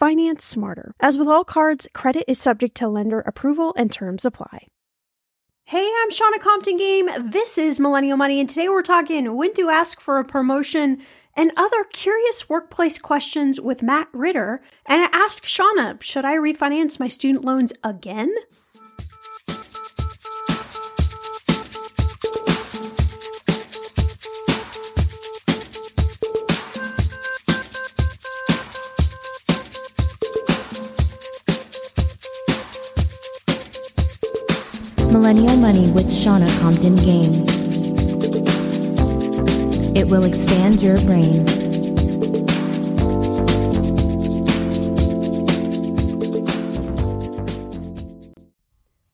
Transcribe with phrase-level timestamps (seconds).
[0.00, 0.94] Finance smarter.
[0.98, 4.66] As with all cards, credit is subject to lender approval and terms apply.
[5.64, 7.10] Hey, I'm Shannah Compton Game.
[7.20, 11.02] This is Millennial Money, and today we're talking when to ask for a promotion
[11.34, 14.60] and other curious workplace questions with Matt Ritter.
[14.86, 18.34] And I asked Shannah, should I refinance my student loans again?
[35.32, 37.44] Millennial Money with Shannah Compton Game.
[39.94, 41.46] It will expand your brain.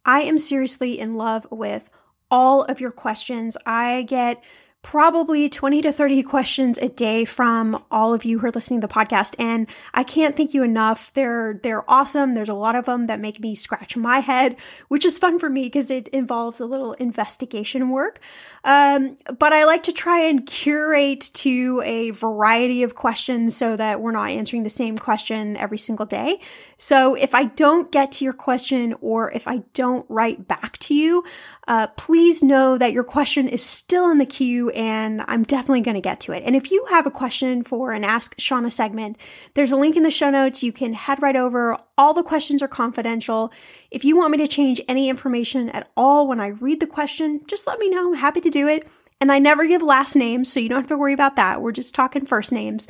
[0.07, 1.91] I am seriously in love with
[2.31, 3.59] all of your questions.
[3.67, 4.43] I get
[4.91, 8.87] probably 20 to 30 questions a day from all of you who are listening to
[8.87, 11.13] the podcast and I can't thank you enough.
[11.13, 12.35] They're they're awesome.
[12.35, 14.55] There's a lot of them that make me scratch my head,
[14.87, 18.21] which is fun for me because it involves a little investigation work.
[18.63, 24.01] Um, but I like to try and curate to a variety of questions so that
[24.01, 26.39] we're not answering the same question every single day.
[26.79, 30.95] So if I don't get to your question or if I don't write back to
[30.95, 31.25] you,
[31.67, 35.95] uh, please know that your question is still in the queue and I'm definitely going
[35.95, 36.43] to get to it.
[36.45, 39.17] And if you have a question for an Ask Shannah segment,
[39.55, 40.63] there's a link in the show notes.
[40.63, 41.77] You can head right over.
[41.97, 43.53] All the questions are confidential.
[43.91, 47.41] If you want me to change any information at all when I read the question,
[47.47, 48.09] just let me know.
[48.09, 48.87] I'm happy to do it.
[49.19, 51.63] And I never give last names, so you don't have to worry about that.
[51.63, 52.87] We're just talking first names.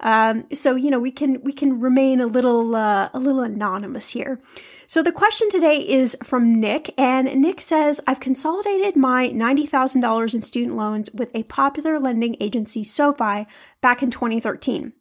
[0.00, 4.10] Um, so you know we can we can remain a little uh, a little anonymous
[4.10, 4.40] here.
[4.86, 10.02] So the question today is from Nick, and Nick says, "I've consolidated my ninety thousand
[10.02, 13.46] dollars in student loans with a popular lending agency, SoFi,
[13.80, 14.92] back in 2013."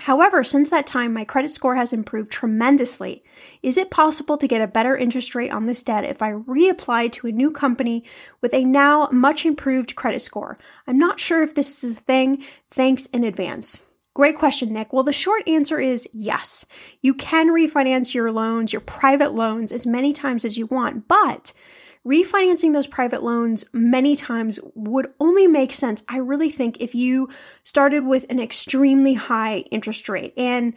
[0.00, 3.22] However, since that time, my credit score has improved tremendously.
[3.62, 7.12] Is it possible to get a better interest rate on this debt if I reapply
[7.12, 8.04] to a new company
[8.40, 10.58] with a now much improved credit score?
[10.86, 12.42] I'm not sure if this is a thing.
[12.70, 13.80] Thanks in advance.
[14.20, 14.92] Great question, Nick.
[14.92, 16.66] Well, the short answer is yes.
[17.00, 21.54] You can refinance your loans, your private loans, as many times as you want, but
[22.06, 27.30] refinancing those private loans many times would only make sense, I really think, if you
[27.64, 30.34] started with an extremely high interest rate.
[30.36, 30.74] And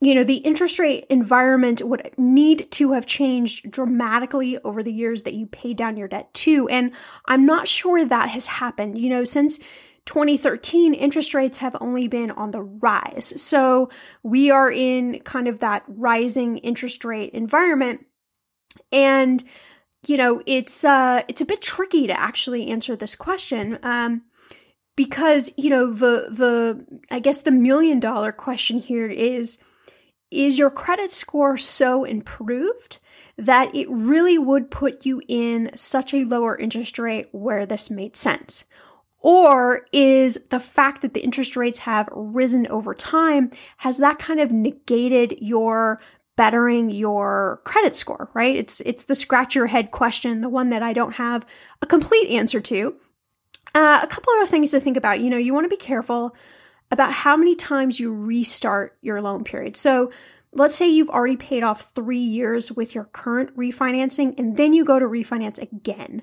[0.00, 5.22] you know, the interest rate environment would need to have changed dramatically over the years
[5.22, 6.68] that you paid down your debt too.
[6.68, 6.92] And
[7.24, 8.98] I'm not sure that has happened.
[8.98, 9.58] You know, since
[10.06, 13.32] 2013, interest rates have only been on the rise.
[13.40, 13.88] So
[14.22, 18.04] we are in kind of that rising interest rate environment.
[18.92, 19.42] And,
[20.06, 23.78] you know, it's uh it's a bit tricky to actually answer this question.
[23.82, 24.22] Um
[24.96, 29.58] because, you know, the the I guess the million dollar question here is
[30.30, 32.98] is your credit score so improved
[33.38, 38.16] that it really would put you in such a lower interest rate where this made
[38.16, 38.64] sense?
[39.24, 44.38] Or is the fact that the interest rates have risen over time, has that kind
[44.38, 45.98] of negated your
[46.36, 48.54] bettering your credit score, right?
[48.54, 51.46] It's it's the scratch your head question, the one that I don't have
[51.80, 52.96] a complete answer to.
[53.74, 55.20] Uh, a couple other things to think about.
[55.20, 56.36] You know, you want to be careful
[56.90, 59.74] about how many times you restart your loan period.
[59.74, 60.12] So
[60.52, 64.84] let's say you've already paid off three years with your current refinancing and then you
[64.84, 66.22] go to refinance again.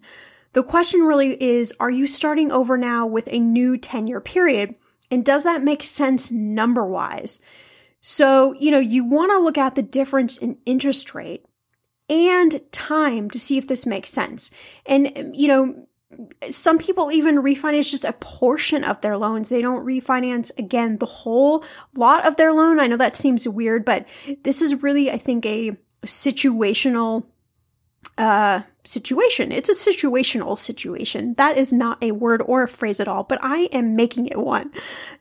[0.53, 4.75] The question really is Are you starting over now with a new 10 year period?
[5.09, 7.39] And does that make sense number wise?
[8.01, 11.45] So, you know, you want to look at the difference in interest rate
[12.09, 14.51] and time to see if this makes sense.
[14.85, 15.87] And, you know,
[16.49, 19.49] some people even refinance just a portion of their loans.
[19.49, 21.63] They don't refinance again the whole
[21.95, 22.79] lot of their loan.
[22.79, 24.05] I know that seems weird, but
[24.43, 27.25] this is really, I think, a situational
[28.17, 29.51] uh, situation.
[29.51, 31.35] It's a situational situation.
[31.35, 34.37] That is not a word or a phrase at all, but I am making it
[34.37, 34.71] one.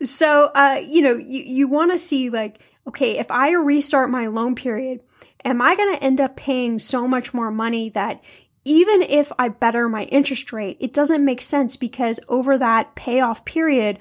[0.03, 4.27] So, uh, you know, you, you want to see like, okay, if I restart my
[4.29, 5.01] loan period,
[5.45, 8.23] am I going to end up paying so much more money that
[8.65, 13.45] even if I better my interest rate, it doesn't make sense because over that payoff
[13.45, 13.99] period,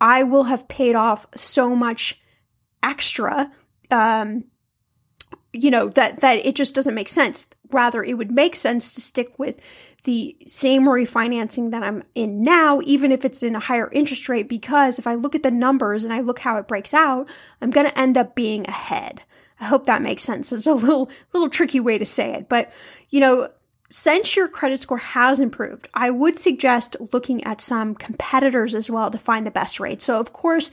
[0.00, 2.20] I will have paid off so much
[2.82, 3.52] extra
[3.90, 4.44] um,
[5.52, 7.46] you know that that it just doesn't make sense.
[7.70, 9.60] Rather it would make sense to stick with
[10.04, 14.48] the same refinancing that I'm in now even if it's in a higher interest rate
[14.48, 17.28] because if I look at the numbers and I look how it breaks out
[17.60, 19.22] I'm going to end up being ahead.
[19.60, 20.52] I hope that makes sense.
[20.52, 22.72] It's a little little tricky way to say it but
[23.10, 23.50] you know
[23.90, 29.10] since your credit score has improved, I would suggest looking at some competitors as well
[29.10, 30.00] to find the best rate.
[30.00, 30.70] So, of course,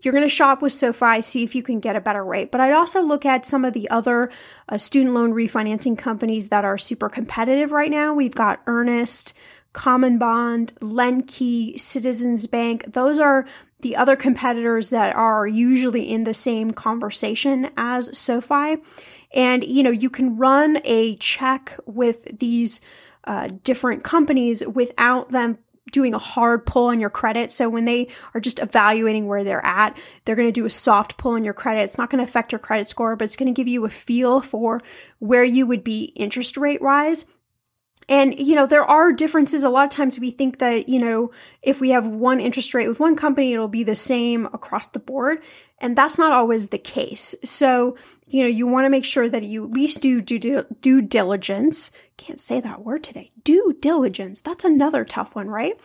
[0.00, 2.50] you're going to shop with SoFi, see if you can get a better rate.
[2.50, 4.30] But I'd also look at some of the other
[4.68, 8.14] uh, student loan refinancing companies that are super competitive right now.
[8.14, 9.32] We've got Earnest,
[9.72, 12.92] Common Bond, LendKey, Citizens Bank.
[12.92, 13.46] Those are
[13.80, 18.76] the other competitors that are usually in the same conversation as SoFi.
[19.34, 22.80] And, you know, you can run a check with these
[23.24, 25.58] uh, different companies without them
[25.96, 27.50] doing a hard pull on your credit.
[27.50, 31.16] So when they are just evaluating where they're at, they're going to do a soft
[31.16, 31.84] pull on your credit.
[31.84, 33.88] It's not going to affect your credit score, but it's going to give you a
[33.88, 34.78] feel for
[35.20, 37.24] where you would be interest rate wise.
[38.10, 39.64] And, you know, there are differences.
[39.64, 41.30] A lot of times we think that, you know,
[41.62, 44.98] if we have one interest rate with one company, it'll be the same across the
[44.98, 45.42] board.
[45.78, 47.34] And that's not always the case.
[47.44, 47.96] So,
[48.26, 51.90] you know, you want to make sure that you at least do due, due diligence.
[52.16, 53.30] Can't say that word today.
[53.44, 54.40] Due diligence.
[54.40, 55.78] That's another tough one, right?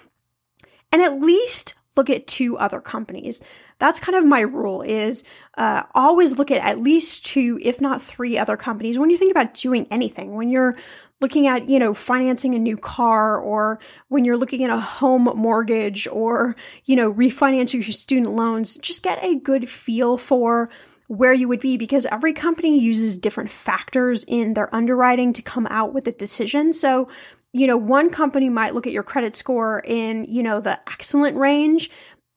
[0.91, 3.41] And at least look at two other companies.
[3.79, 5.23] That's kind of my rule is
[5.57, 9.31] uh, always look at at least two, if not three other companies when you think
[9.31, 10.35] about doing anything.
[10.35, 10.77] When you're
[11.19, 15.29] looking at, you know, financing a new car or when you're looking at a home
[15.35, 16.55] mortgage or,
[16.85, 20.69] you know, refinancing your student loans, just get a good feel for
[21.07, 25.67] where you would be because every company uses different factors in their underwriting to come
[25.67, 26.71] out with a decision.
[26.71, 27.09] So,
[27.53, 31.37] you know, one company might look at your credit score in, you know, the excellent
[31.37, 31.89] range,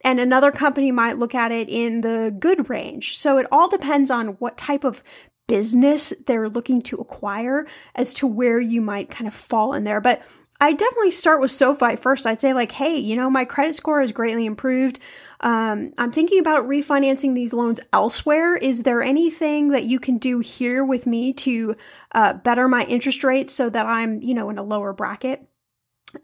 [0.02, 3.16] and another company might look at it in the good range.
[3.16, 5.02] So it all depends on what type of
[5.47, 10.00] business they're looking to acquire as to where you might kind of fall in there.
[10.00, 10.23] But
[10.61, 12.26] I definitely start with SoFi first.
[12.26, 15.00] I'd say, like, hey, you know, my credit score is greatly improved.
[15.44, 18.56] Um, I'm thinking about refinancing these loans elsewhere.
[18.56, 21.76] Is there anything that you can do here with me to
[22.12, 25.46] uh, better my interest rate so that I'm, you know, in a lower bracket?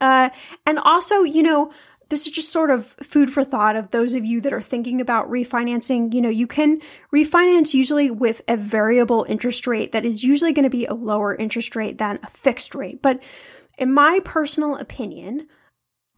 [0.01, 0.31] Uh,
[0.67, 1.71] and also, you know,
[2.09, 5.03] this is just sort of food for thought of those of you that are thinking
[5.03, 6.15] about refinancing.
[6.15, 6.81] You know, you can
[7.15, 11.35] refinance usually with a variable interest rate that is usually going to be a lower
[11.35, 13.03] interest rate than a fixed rate.
[13.03, 13.21] But
[13.77, 15.47] in my personal opinion,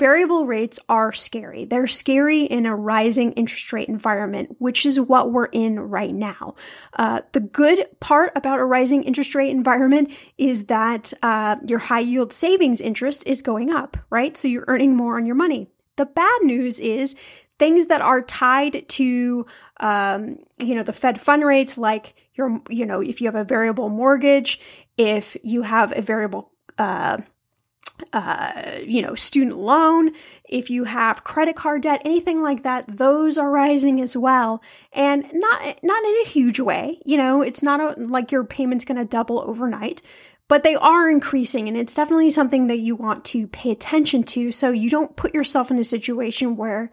[0.03, 1.65] variable rates are scary.
[1.65, 6.57] They're scary in a rising interest rate environment, which is what we're in right now.
[6.95, 12.01] Uh, the good part about a rising interest rate environment is that uh, your high
[12.01, 14.37] yield savings interest is going up, right?
[14.37, 15.69] So you're earning more on your money.
[15.95, 17.15] The bad news is
[17.61, 19.47] things that are tied to,
[19.79, 23.45] um, you know, the Fed fund rates, like your, you know, if you have a
[23.45, 24.59] variable mortgage,
[24.97, 27.19] if you have a variable, uh,
[28.13, 30.13] uh, you know, student loan,
[30.45, 35.27] if you have credit card debt, anything like that, those are rising as well, and
[35.33, 37.01] not not in a huge way.
[37.05, 40.03] You know, it's not a, like your payment's going to double overnight,
[40.49, 44.53] but they are increasing, and it's definitely something that you want to pay attention to,
[44.53, 46.91] so you don't put yourself in a situation where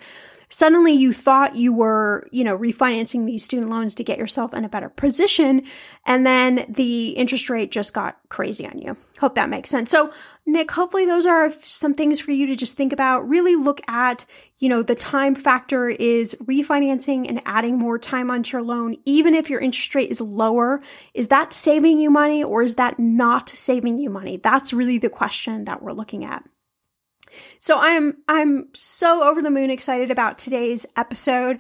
[0.50, 4.66] suddenly you thought you were, you know, refinancing these student loans to get yourself in
[4.66, 5.64] a better position.
[6.06, 8.98] And then the interest rate just got crazy on you.
[9.20, 9.92] Hope that makes sense.
[9.92, 10.12] So,
[10.52, 13.28] Nick, hopefully those are some things for you to just think about.
[13.28, 14.26] Really look at,
[14.58, 19.36] you know, the time factor is refinancing and adding more time onto your loan, even
[19.36, 20.82] if your interest rate is lower.
[21.14, 24.38] Is that saving you money or is that not saving you money?
[24.38, 26.44] That's really the question that we're looking at.
[27.60, 31.60] So I'm I'm so over the moon excited about today's episode.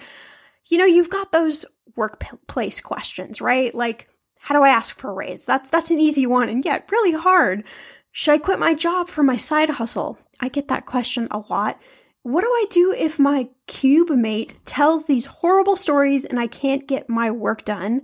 [0.67, 1.63] You know, you've got those
[1.95, 3.73] workplace questions, right?
[3.75, 4.07] Like
[4.39, 5.45] how do I ask for a raise?
[5.45, 7.65] That's that's an easy one and yet really hard.
[8.11, 10.17] Should I quit my job for my side hustle?
[10.39, 11.79] I get that question a lot.
[12.23, 16.87] What do I do if my cube mate tells these horrible stories and I can't
[16.87, 18.01] get my work done?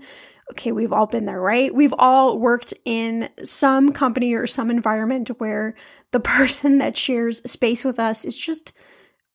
[0.52, 1.74] okay, we've all been there, right?
[1.74, 5.76] We've all worked in some company or some environment where
[6.12, 8.74] the person that shares space with us is just,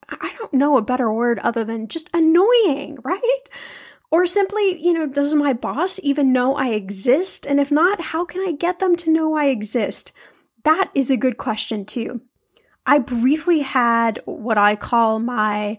[0.09, 3.49] I don't know a better word other than just annoying, right?
[4.13, 7.47] Or simply, you know, does my boss even know I exist?
[7.47, 10.11] And if not, how can I get them to know I exist?
[10.65, 12.21] That is a good question, too.
[12.87, 15.79] I briefly had what I call my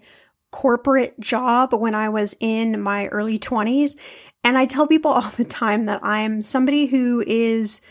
[0.52, 3.96] corporate job when I was in my early 20s.
[4.44, 7.82] And I tell people all the time that I'm somebody who is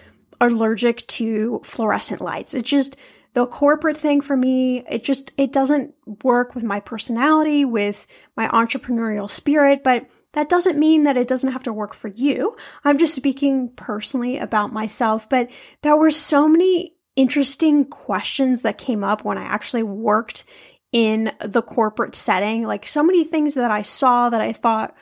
[0.41, 2.55] allergic to fluorescent lights.
[2.55, 2.97] It's just
[3.35, 4.85] the corporate thing for me.
[4.89, 5.95] It just it doesn't
[6.25, 8.07] work with my personality, with
[8.37, 12.57] my entrepreneurial spirit, but that doesn't mean that it doesn't have to work for you.
[12.85, 15.51] I'm just speaking personally about myself, but
[15.83, 20.45] there were so many interesting questions that came up when I actually worked
[20.93, 22.67] in the corporate setting.
[22.67, 24.95] Like so many things that I saw that I thought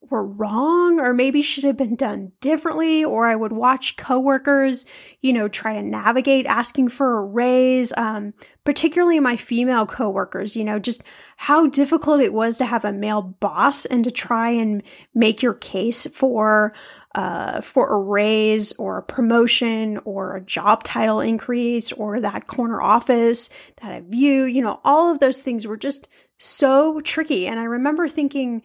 [0.00, 4.86] were wrong or maybe should have been done differently or i would watch coworkers
[5.20, 8.32] you know try to navigate asking for a raise um,
[8.64, 11.02] particularly my female coworkers you know just
[11.36, 14.82] how difficult it was to have a male boss and to try and
[15.14, 16.72] make your case for
[17.14, 22.80] uh, for a raise or a promotion or a job title increase or that corner
[22.80, 23.50] office
[23.80, 27.46] that I view, you know, all of those things were just so tricky.
[27.46, 28.62] And I remember thinking,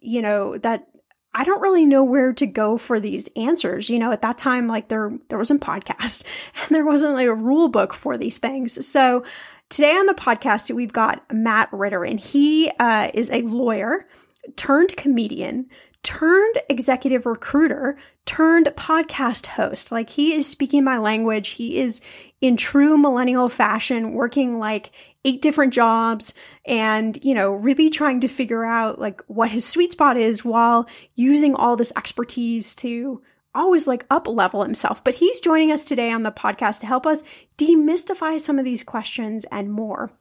[0.00, 0.86] you know, that
[1.34, 3.90] I don't really know where to go for these answers.
[3.90, 6.24] You know, at that time, like there there wasn't podcast
[6.62, 8.86] and there wasn't like a rule book for these things.
[8.86, 9.24] So
[9.68, 14.08] today on the podcast, we've got Matt Ritter, and he uh, is a lawyer
[14.56, 15.68] turned comedian
[16.06, 19.90] turned executive recruiter turned podcast host.
[19.90, 21.48] Like he is speaking my language.
[21.48, 22.00] He is
[22.40, 24.92] in true millennial fashion working like
[25.26, 26.32] eight different jobs
[26.64, 30.88] and, you know, really trying to figure out like what his sweet spot is while
[31.16, 33.20] using all this expertise to
[33.54, 35.02] always like up level himself.
[35.02, 37.24] But he's joining us today on the podcast to help us
[37.58, 40.12] demystify some of these questions and more.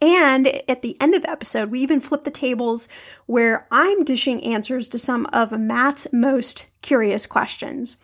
[0.00, 2.88] And at the end of the episode, we even flip the tables
[3.26, 7.96] where I'm dishing answers to some of Matt's most curious questions.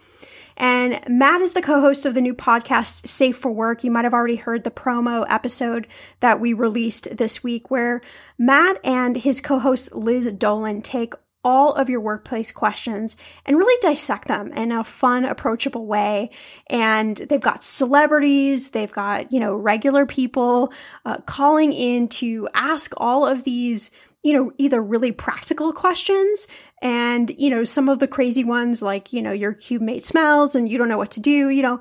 [0.59, 3.85] And Matt is the co host of the new podcast, Safe for Work.
[3.85, 5.87] You might have already heard the promo episode
[6.21, 8.03] that we released this week, where
[8.37, 13.81] Matt and his co host, Liz Dolan, take all of your workplace questions and really
[13.81, 16.29] dissect them in a fun, approachable way.
[16.69, 20.73] And they've got celebrities, they've got, you know, regular people
[21.05, 23.93] uh, calling in to ask all of these,
[24.25, 26.49] you know, either really practical questions
[26.82, 30.54] and, you know, some of the crazy ones like, you know, your cube mate smells
[30.54, 31.80] and you don't know what to do, you know,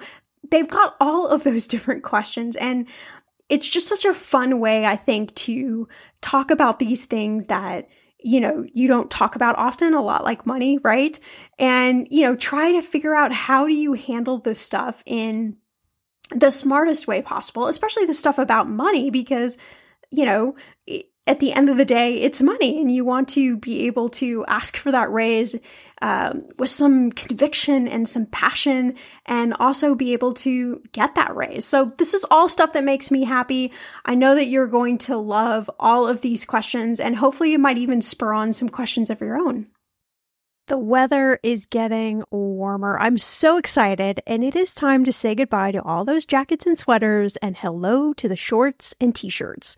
[0.49, 2.55] they've got all of those different questions.
[2.55, 2.87] And
[3.49, 5.87] it's just such a fun way, I think, to
[6.21, 7.87] talk about these things that
[8.19, 11.19] you know, you don't talk about often, a lot like money, right?
[11.59, 15.57] And, you know, try to figure out how do you handle this stuff in
[16.35, 19.57] the smartest way possible, especially the stuff about money, because,
[20.11, 20.55] you know,
[21.27, 24.45] at the end of the day, it's money, and you want to be able to
[24.47, 25.55] ask for that raise
[26.01, 31.65] um, with some conviction and some passion, and also be able to get that raise.
[31.65, 33.71] So, this is all stuff that makes me happy.
[34.05, 37.77] I know that you're going to love all of these questions, and hopefully, it might
[37.77, 39.67] even spur on some questions of your own.
[40.67, 42.99] The weather is getting warmer.
[42.99, 46.77] I'm so excited, and it is time to say goodbye to all those jackets and
[46.77, 49.77] sweaters and hello to the shorts and t shirts.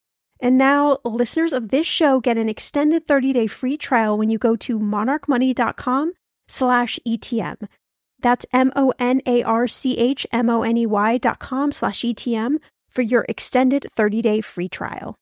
[0.41, 4.55] And now, listeners of this show get an extended 30-day free trial when you go
[4.57, 6.13] to monarchmoney.com
[6.47, 7.67] slash ETM.
[8.21, 12.57] That's M-O-N-A-R-C-H-M-O-N-E-Y dot com slash ETM
[12.89, 15.20] for your extended 30-day free trial.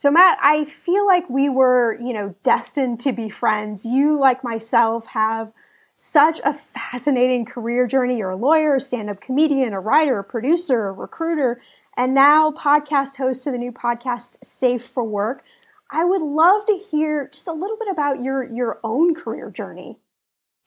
[0.00, 3.84] So, Matt, I feel like we were, you know, destined to be friends.
[3.84, 5.52] You, like myself, have
[5.94, 8.16] such a fascinating career journey.
[8.16, 11.60] You're a lawyer, a stand up comedian, a writer, a producer, a recruiter,
[11.98, 15.44] and now podcast host to the new podcast, Safe for Work.
[15.90, 19.98] I would love to hear just a little bit about your, your own career journey.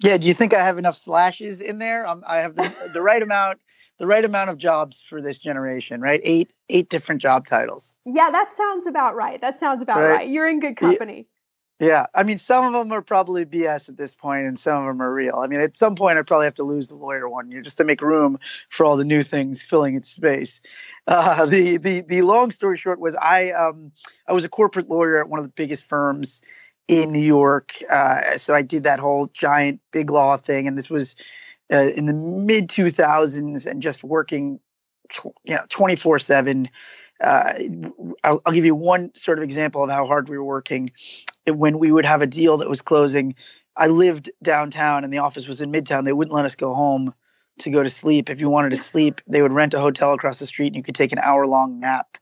[0.03, 2.05] Yeah, do you think I have enough slashes in there?
[2.05, 3.61] Um, I have the, the right amount
[3.99, 6.21] the right amount of jobs for this generation, right?
[6.23, 7.95] Eight eight different job titles.
[8.05, 9.39] Yeah, that sounds about right.
[9.41, 10.13] That sounds about right.
[10.13, 10.29] right.
[10.29, 11.27] You're in good company.
[11.79, 14.87] Yeah, I mean, some of them are probably BS at this point, and some of
[14.87, 15.35] them are real.
[15.35, 17.63] I mean, at some point, I'd probably have to lose the lawyer one, you know,
[17.63, 20.61] just to make room for all the new things filling its space.
[21.07, 23.91] Uh, the the the long story short was I um
[24.27, 26.41] I was a corporate lawyer at one of the biggest firms
[26.87, 30.89] in New York, uh, so I did that whole giant big law thing, and this
[30.89, 31.15] was
[31.71, 34.59] uh, in the mid 2000s and just working
[35.09, 36.69] tw- you know 24 uh, 7
[37.21, 40.91] I'll, I'll, give you one sort of example of how hard we were working.
[41.47, 43.35] When we would have a deal that was closing
[43.75, 46.05] i lived downtown and the office was in midtown.
[46.05, 47.13] They wouldn't let us go home
[47.59, 48.29] to go to sleep.
[48.29, 50.83] If you wanted to sleep they would rent a hotel across the street and you
[50.83, 52.17] could take an hour long nap.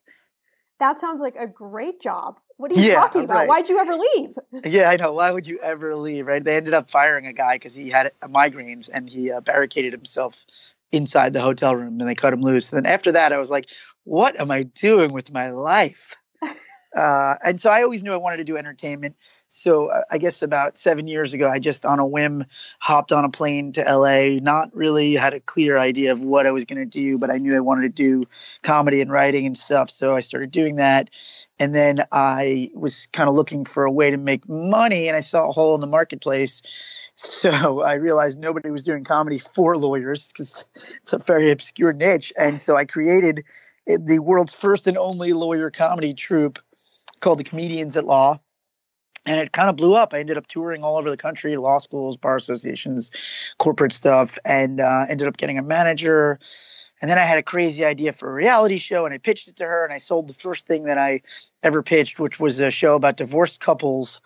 [0.80, 3.35] That sounds like a great job what are you yeah, talking about?
[3.35, 3.47] Right.
[3.47, 4.37] Why'd you ever leave?
[4.65, 5.13] Yeah, I know.
[5.13, 6.27] Why would you ever leave?
[6.27, 6.43] Right?
[6.43, 10.35] They ended up firing a guy because he had migraines and he uh, barricaded himself
[10.91, 12.71] inside the hotel room and they cut him loose.
[12.71, 13.69] And then after that, I was like,
[14.03, 16.15] what am I doing with my life?
[16.95, 19.15] uh, and so I always knew I wanted to do entertainment.
[19.53, 22.45] So uh, I guess about seven years ago, I just on a whim
[22.79, 24.39] hopped on a plane to LA.
[24.41, 27.37] Not really had a clear idea of what I was going to do, but I
[27.37, 28.29] knew I wanted to do
[28.63, 29.89] comedy and writing and stuff.
[29.89, 31.09] So I started doing that.
[31.59, 35.19] And then I was kind of looking for a way to make money, and I
[35.19, 36.61] saw a hole in the marketplace.
[37.17, 42.31] So I realized nobody was doing comedy for lawyers because it's a very obscure niche.
[42.37, 43.43] And so I created
[43.85, 46.59] the world's first and only lawyer comedy troupe
[47.19, 48.39] called the Comedians at Law
[49.25, 50.13] and it kind of blew up.
[50.13, 54.79] I ended up touring all over the country, law schools, bar associations, corporate stuff, and
[54.79, 56.39] uh, ended up getting a manager.
[57.01, 59.57] And then I had a crazy idea for a reality show, and I pitched it
[59.57, 61.21] to her, and I sold the first thing that I
[61.63, 64.21] ever pitched, which was a show about divorced couples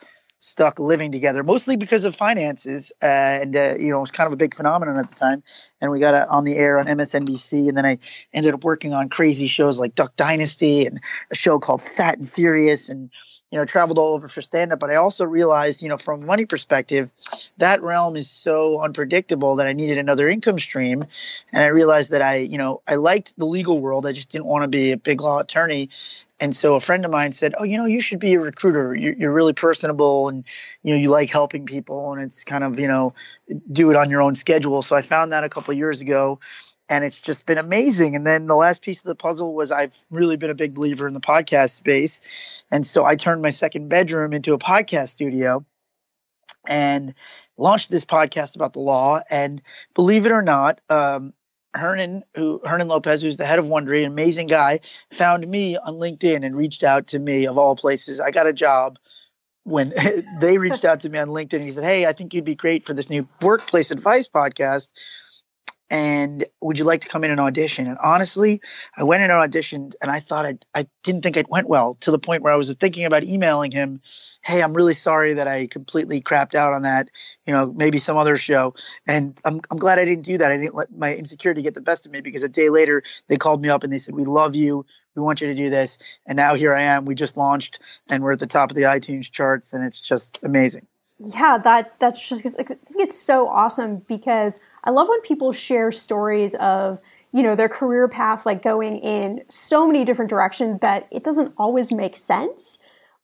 [0.46, 2.94] stuck living together, mostly because of finances.
[3.02, 5.42] Uh, and, uh, you know, it was kind of a big phenomenon at the time.
[5.82, 7.68] And we got it on the air on MSNBC.
[7.68, 7.98] And then I
[8.32, 11.00] ended up working on crazy shows like Duck Dynasty and
[11.32, 13.10] a show called Fat and Furious and
[13.52, 16.24] you know, traveled all over for stand up, but I also realized, you know, from
[16.24, 17.10] a money perspective,
[17.58, 21.06] that realm is so unpredictable that I needed another income stream.
[21.54, 24.06] And I realized that I, you know, I liked the legal world.
[24.06, 25.90] I just didn't want to be a big law attorney.
[26.40, 28.94] And so a friend of mine said, "Oh, you know, you should be a recruiter.
[28.94, 30.44] You're, you're really personable, and
[30.84, 33.14] you know, you like helping people, and it's kind of, you know,
[33.72, 36.40] do it on your own schedule." So I found that a couple years ago,
[36.90, 38.16] and it's just been amazing.
[38.16, 41.08] And then the last piece of the puzzle was I've really been a big believer
[41.08, 42.22] in the podcast space.
[42.72, 45.66] And so I turned my second bedroom into a podcast studio
[46.68, 47.14] and
[47.58, 49.22] launched this podcast about the law.
[49.30, 49.62] And
[49.94, 51.34] believe it or not, um,
[51.74, 54.80] Hernan, who Hernan Lopez, who's the head of Wondery, an amazing guy,
[55.12, 58.20] found me on LinkedIn and reached out to me of all places.
[58.20, 58.98] I got a job
[59.64, 59.94] when
[60.40, 61.62] they reached out to me on LinkedIn.
[61.62, 64.90] He said, "Hey, I think you'd be great for this new workplace advice podcast
[65.90, 67.88] and would you like to come in and audition?
[67.88, 68.62] And honestly,
[68.98, 71.96] I went in and auditioned, and I thought I I didn't think it went well
[72.02, 74.02] to the point where I was thinking about emailing him.
[74.42, 77.10] Hey, I'm really sorry that I completely crapped out on that.
[77.46, 78.76] You know, maybe some other show.
[79.08, 80.52] And I'm I'm glad I didn't do that.
[80.52, 83.38] I didn't let my insecurity get the best of me because a day later they
[83.38, 84.86] called me up and they said, "We love you.
[85.16, 87.06] We want you to do this." And now here I am.
[87.06, 90.44] We just launched and we're at the top of the iTunes charts, and it's just
[90.44, 90.88] amazing.
[91.20, 95.92] Yeah, that that's just I think it's so awesome because I love when people share
[95.92, 97.00] stories of
[97.32, 101.54] you know their career path like going in so many different directions that it doesn't
[101.58, 102.80] always make sense.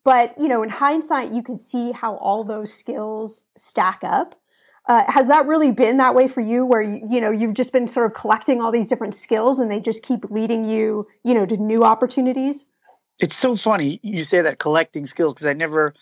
[0.05, 4.35] But you know in hindsight you can see how all those skills stack up.
[4.87, 7.73] Uh, has that really been that way for you where you, you know you've just
[7.73, 11.33] been sort of collecting all these different skills and they just keep leading you you
[11.33, 12.65] know to new opportunities?
[13.19, 15.93] It's so funny you say that collecting skills because i never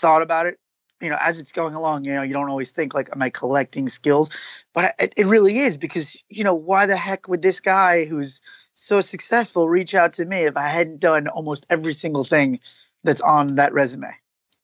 [0.00, 0.58] thought about it
[1.00, 3.30] you know, as it's going along, you know, you don't always think like, am I
[3.30, 4.30] collecting skills?
[4.72, 8.40] But it, it really is because, you know, why the heck would this guy who's
[8.74, 12.60] so successful reach out to me if I hadn't done almost every single thing
[13.04, 14.10] that's on that resume.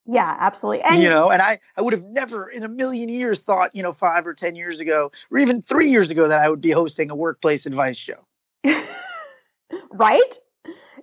[0.07, 0.83] Yeah, absolutely.
[0.83, 3.83] And you know, and I, I would have never in a million years thought, you
[3.83, 6.71] know, five or 10 years ago, or even three years ago, that I would be
[6.71, 8.27] hosting a workplace advice show.
[9.93, 10.35] right?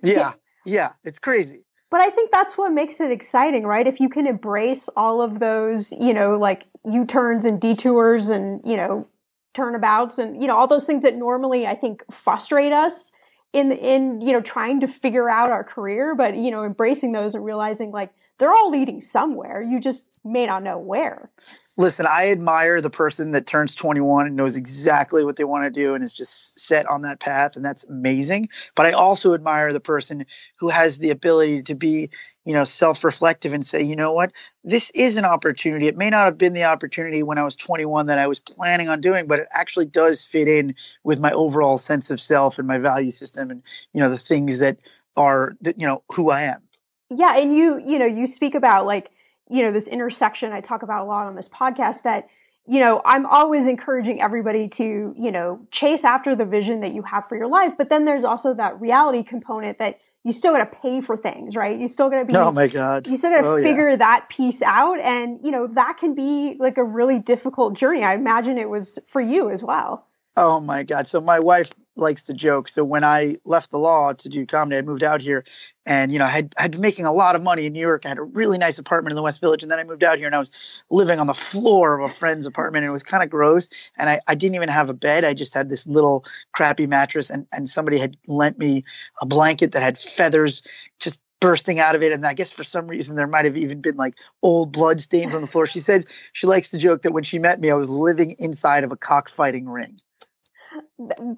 [0.02, 0.32] Yeah.
[0.66, 0.90] Yeah.
[1.02, 1.64] It's crazy.
[1.90, 3.86] But I think that's what makes it exciting, right?
[3.86, 8.60] If you can embrace all of those, you know, like U turns and detours and,
[8.64, 9.06] you know,
[9.54, 13.10] turnabouts and, you know, all those things that normally I think frustrate us
[13.54, 17.34] in, in, you know, trying to figure out our career, but, you know, embracing those
[17.34, 19.60] and realizing like, they're all leading somewhere.
[19.62, 21.30] You just may not know where.
[21.76, 25.70] Listen, I admire the person that turns 21 and knows exactly what they want to
[25.70, 28.48] do and is just set on that path, and that's amazing.
[28.74, 32.10] But I also admire the person who has the ability to be,
[32.44, 34.32] you know, self-reflective and say, you know what,
[34.64, 35.86] this is an opportunity.
[35.86, 38.88] It may not have been the opportunity when I was 21 that I was planning
[38.88, 40.74] on doing, but it actually does fit in
[41.04, 44.60] with my overall sense of self and my value system, and you know, the things
[44.60, 44.78] that
[45.16, 46.67] are, you know, who I am
[47.10, 49.10] yeah and you you know you speak about like
[49.48, 52.28] you know this intersection i talk about a lot on this podcast that
[52.66, 57.02] you know i'm always encouraging everybody to you know chase after the vision that you
[57.02, 60.58] have for your life but then there's also that reality component that you still got
[60.58, 61.78] to pay for things right?
[61.78, 63.06] You still got to be oh my god.
[63.06, 63.96] you still got to oh, figure yeah.
[63.96, 68.04] that piece out and you know that can be like a really difficult journey.
[68.04, 70.06] I imagine it was for you as well.
[70.36, 71.08] Oh my god.
[71.08, 72.68] So my wife likes to joke.
[72.68, 75.44] So when I left the law to do comedy, I moved out here,
[75.84, 78.06] and you know, I had had been making a lot of money in New York.
[78.06, 80.18] I had a really nice apartment in the West Village, and then I moved out
[80.18, 80.52] here, and I was
[80.90, 83.68] living on the floor of a friend's apartment, and it was kind of gross.
[83.98, 87.30] And I, I didn't even have a bed; I just had this little crappy mattress,
[87.30, 88.84] and and somebody had lent me
[89.20, 90.62] a blanket that had feathers
[91.00, 92.12] just bursting out of it.
[92.12, 95.34] And I guess for some reason there might have even been like old blood stains
[95.34, 95.66] on the floor.
[95.66, 98.84] She said she likes to joke that when she met me, I was living inside
[98.84, 100.00] of a cockfighting ring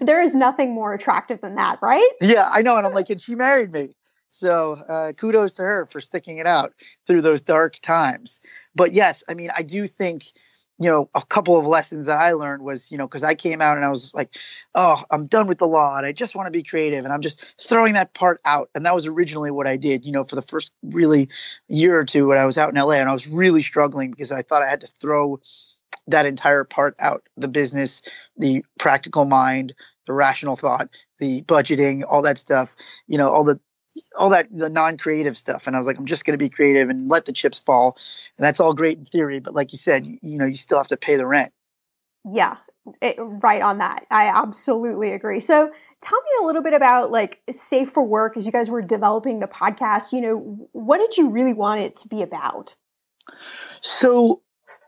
[0.00, 2.10] there is nothing more attractive than that, right?
[2.20, 2.76] Yeah, I know.
[2.76, 3.94] And I'm like, and she married me.
[4.30, 6.72] So uh, kudos to her for sticking it out
[7.06, 8.40] through those dark times.
[8.74, 10.24] But yes, I mean, I do think,
[10.78, 13.60] you know, a couple of lessons that I learned was, you know, because I came
[13.60, 14.34] out and I was like,
[14.74, 17.04] oh, I'm done with the law and I just want to be creative.
[17.04, 18.70] And I'm just throwing that part out.
[18.74, 21.28] And that was originally what I did, you know, for the first really
[21.68, 24.32] year or two when I was out in LA and I was really struggling because
[24.32, 25.40] I thought I had to throw
[26.06, 28.02] that entire part out the business,
[28.36, 29.74] the practical mind,
[30.06, 33.60] the rational thought, the budgeting, all that stuff, you know, all the
[34.16, 35.66] all that the non-creative stuff.
[35.66, 37.96] And i was like i'm just going to be creative and let the chips fall.
[38.38, 40.78] And that's all great in theory but like you said you, you know you still
[40.78, 41.52] have to pay the rent.
[42.24, 42.56] Yeah
[43.00, 44.06] it, right on that.
[44.10, 45.40] I absolutely agree.
[45.40, 45.70] So
[46.02, 49.40] tell me a little bit about like safe for work as you guys were developing
[49.40, 50.12] the podcast.
[50.12, 52.74] You know what did you really want it to be about?
[53.80, 54.42] So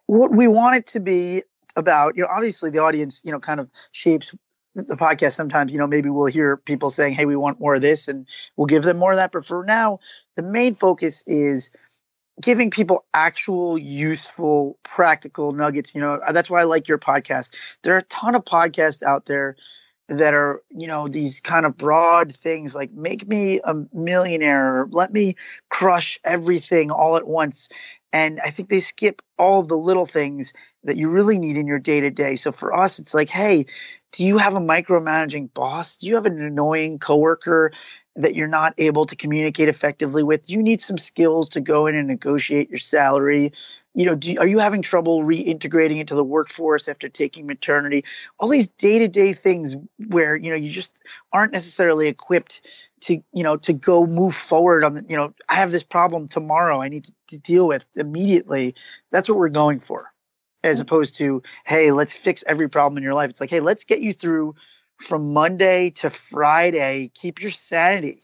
[0.06, 1.42] what we want it to be
[1.76, 4.34] about, you know, obviously the audience, you know, kind of shapes
[4.74, 7.82] the podcast sometimes you know maybe we'll hear people saying hey we want more of
[7.82, 9.32] this and we'll give them more of that.
[9.32, 10.00] But for now
[10.36, 11.70] the main focus is
[12.40, 17.54] giving people actual useful practical nuggets you know that's why i like your podcast.
[17.82, 19.56] There are a ton of podcasts out there
[20.08, 25.12] that are you know these kind of broad things like make me a millionaire let
[25.12, 25.36] me
[25.70, 27.68] crush everything all at once.
[28.12, 30.52] And i think they skip all of the little things
[30.84, 33.66] that you really need in your day to day so for us it's like hey
[34.12, 35.96] do you have a micromanaging boss?
[35.96, 37.72] Do you have an annoying coworker
[38.16, 40.50] that you're not able to communicate effectively with?
[40.50, 43.52] You need some skills to go in and negotiate your salary
[43.94, 48.04] you know do, are you having trouble reintegrating into the workforce after taking maternity?
[48.38, 51.00] All these day-to-day things where you know you just
[51.32, 52.66] aren't necessarily equipped
[53.02, 56.28] to you know to go move forward on the you know i have this problem
[56.28, 58.74] tomorrow i need to, to deal with immediately.
[59.10, 60.12] That's what we're going for.
[60.64, 63.30] As opposed to hey let's fix every problem in your life.
[63.30, 64.54] It's like hey let's get you through
[64.98, 67.10] from monday to friday.
[67.14, 68.20] Keep your sanity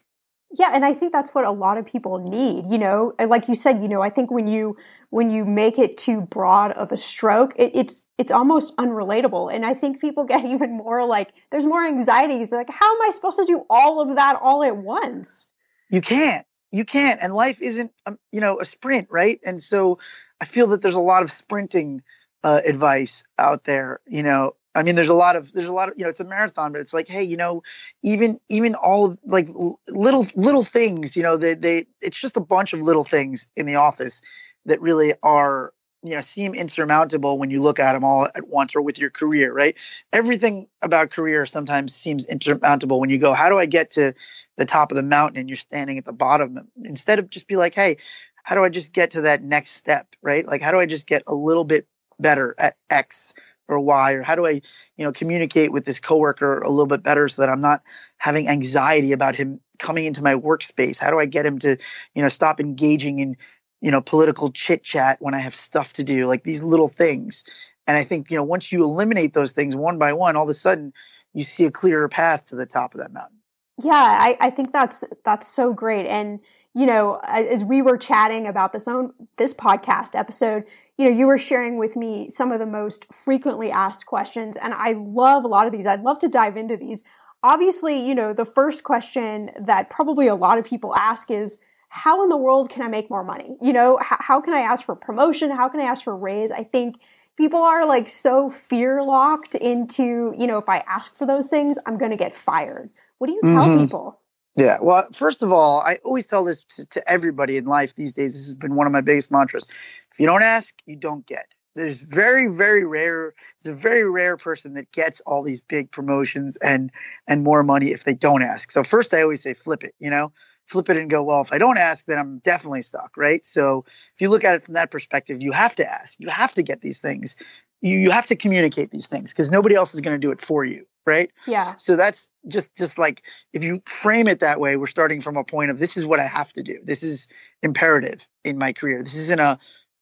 [0.56, 3.12] yeah and i think that's what a lot of people need you know?
[3.18, 4.76] Like you said you know i think when you
[5.10, 9.54] when you make it too broad of a stroke it, it's it's almost unrelatable.
[9.54, 13.10] And i think people get even more like there's more anxieties like how am i
[13.10, 15.46] supposed to do all of that all at once?
[15.90, 16.46] You can't.
[16.70, 17.18] You can't.
[17.22, 19.40] And life isn't um, you know a sprint right?
[19.44, 19.98] And so
[20.40, 22.02] i feel that there's a lot of sprinting
[22.44, 25.88] uh, advice out there you know I mean, there's a lot of there's a lot
[25.88, 27.62] of you know it's a marathon, but it's like, hey, you know,
[28.02, 29.48] even even all of like
[29.88, 33.66] little little things, you know, they they it's just a bunch of little things in
[33.66, 34.22] the office
[34.66, 35.72] that really are
[36.04, 39.10] you know seem insurmountable when you look at them all at once or with your
[39.10, 39.76] career right?
[40.12, 44.14] Everything about career sometimes seems insurmountable when you go how do i get to
[44.56, 46.68] the top of the mountain and you're standing at the bottom?
[46.84, 47.96] Instead of just be like hey
[48.44, 50.46] how do i just get to that next step right?
[50.46, 51.86] Like how do i just get a little bit
[52.20, 53.34] better at x
[53.68, 54.60] or why or how do I,
[54.96, 57.82] you know, communicate with this coworker a little bit better so that I'm not
[58.16, 61.00] having anxiety about him coming into my workspace?
[61.00, 61.76] How do I get him to,
[62.14, 63.36] you know, stop engaging in,
[63.80, 66.26] you know, political chit chat when I have stuff to do?
[66.26, 67.44] Like these little things.
[67.86, 70.48] And I think, you know, once you eliminate those things one by one, all of
[70.48, 70.92] a sudden
[71.34, 73.38] you see a clearer path to the top of that mountain.
[73.82, 76.06] Yeah, I, I think that's that's so great.
[76.06, 76.40] And
[76.74, 80.64] you know, as we were chatting about this own this podcast episode,
[80.98, 84.74] you know, you were sharing with me some of the most frequently asked questions, and
[84.74, 85.86] I love a lot of these.
[85.86, 87.02] I'd love to dive into these.
[87.42, 91.56] Obviously, you know, the first question that probably a lot of people ask is,
[91.88, 93.56] how in the world can I make more money?
[93.62, 95.50] You know, how, how can I ask for promotion?
[95.50, 96.50] How can I ask for raise?
[96.50, 96.96] I think
[97.36, 101.78] people are like so fear locked into, you know, if I ask for those things,
[101.86, 102.90] I'm going to get fired.
[103.18, 103.84] What do you tell mm-hmm.
[103.84, 104.20] people?
[104.56, 104.78] Yeah.
[104.82, 108.32] Well, first of all, I always tell this to, to, everybody in life these days.
[108.32, 109.66] This has been one of my biggest mantras.
[109.68, 111.46] If you don't ask, you don't get.
[111.76, 113.34] There's very, very rare.
[113.58, 116.90] It's a very rare person that gets all these big promotions and
[117.28, 118.72] and more money if they don't ask.
[118.72, 119.94] So first, I always say flip it.
[120.00, 120.32] You know,
[120.66, 121.22] flip it and go.
[121.22, 123.44] Well, if I don't ask, then I'm definitely stuck, right?
[123.46, 126.18] So if you look at it from that perspective, you have to ask.
[126.18, 127.36] You have to get these things.
[127.80, 130.40] You you have to communicate these things because nobody else is going to do it
[130.40, 131.32] for you right?
[131.46, 131.74] Yeah.
[131.78, 135.42] So that's just just like if you frame it that way we're starting from a
[135.42, 136.78] point of this is what i have to do.
[136.84, 137.26] This is
[137.62, 139.02] imperative in my career.
[139.02, 139.58] This isn't a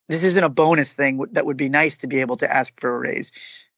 [0.09, 2.95] this isn't a bonus thing that would be nice to be able to ask for
[2.95, 3.33] a raise.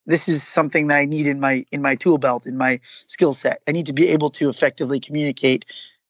[0.06, 3.34] This is something that i need in my in my tool belt in my skill
[3.34, 3.60] set.
[3.68, 5.66] I need to be able to effectively communicate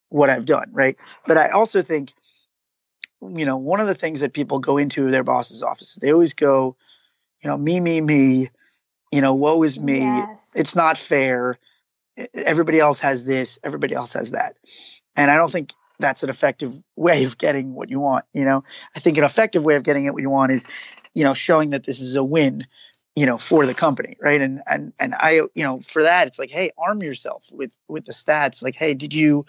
[0.08, 0.96] what i've done right?
[1.26, 2.14] But i also think
[3.20, 6.34] you know one of the things that people go into their boss's office they always
[6.34, 6.76] go
[7.42, 8.48] you know me me me
[9.10, 10.00] you know, woe is me.
[10.00, 10.40] Yes.
[10.54, 11.58] It's not fair.
[12.34, 14.56] Everybody else has this, everybody else has that.
[15.16, 18.24] And I don't think that's an effective way of getting what you want.
[18.32, 20.66] You know, I think an effective way of getting it what you want is,
[21.14, 22.66] you know, showing that this is a win,
[23.16, 24.40] you know, for the company, right?
[24.40, 28.04] And and and I, you know, for that, it's like, hey, arm yourself with with
[28.04, 28.62] the stats.
[28.62, 29.46] Like, hey, did you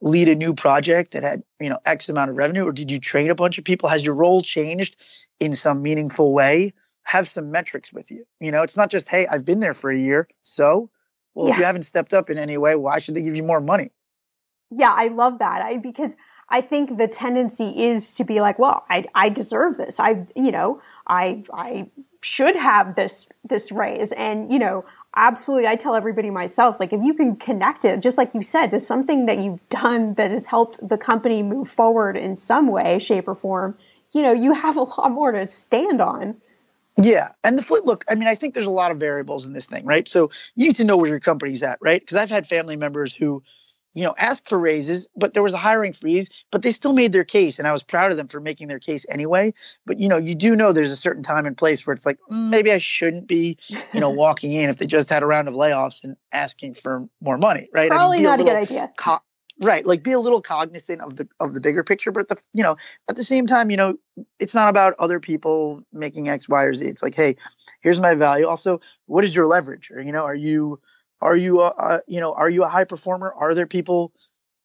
[0.00, 2.98] lead a new project that had you know X amount of revenue, or did you
[2.98, 3.88] train a bunch of people?
[3.88, 4.96] Has your role changed
[5.38, 6.72] in some meaningful way?
[7.04, 8.24] Have some metrics with you.
[8.40, 10.28] You know, it's not just, hey, I've been there for a year.
[10.42, 10.90] So,
[11.34, 11.54] well, yeah.
[11.54, 13.90] if you haven't stepped up in any way, why should they give you more money?
[14.70, 15.62] Yeah, I love that.
[15.62, 16.14] I because
[16.48, 20.00] I think the tendency is to be like, well, I I deserve this.
[20.00, 21.90] I you know, I I
[22.22, 24.12] should have this this raise.
[24.12, 24.84] And, you know,
[25.14, 28.70] absolutely I tell everybody myself, like if you can connect it, just like you said,
[28.70, 32.98] to something that you've done that has helped the company move forward in some way,
[32.98, 33.76] shape, or form,
[34.12, 36.36] you know, you have a lot more to stand on.
[37.00, 37.30] Yeah.
[37.42, 39.66] And the flip look, I mean, I think there's a lot of variables in this
[39.66, 40.06] thing, right?
[40.06, 42.00] So you need to know where your company's at, right?
[42.00, 43.42] Because I've had family members who,
[43.94, 47.12] you know, asked for raises, but there was a hiring freeze, but they still made
[47.12, 47.58] their case.
[47.58, 49.54] And I was proud of them for making their case anyway.
[49.86, 52.18] But, you know, you do know there's a certain time and place where it's like,
[52.30, 55.48] mm, maybe I shouldn't be, you know, walking in if they just had a round
[55.48, 57.90] of layoffs and asking for more money, right?
[57.90, 58.92] Probably I mean, not a, a good idea.
[58.96, 59.20] Co-
[59.62, 62.62] right like be a little cognizant of the of the bigger picture but the you
[62.62, 62.76] know
[63.08, 63.96] at the same time you know
[64.38, 66.86] it's not about other people making x y or z.
[66.86, 67.36] It's like hey
[67.80, 68.46] here's my value.
[68.46, 69.90] Also what is your leverage?
[69.90, 70.80] Or you know are you
[71.20, 73.32] are you a, uh, you know are you a high performer?
[73.32, 74.12] Are there people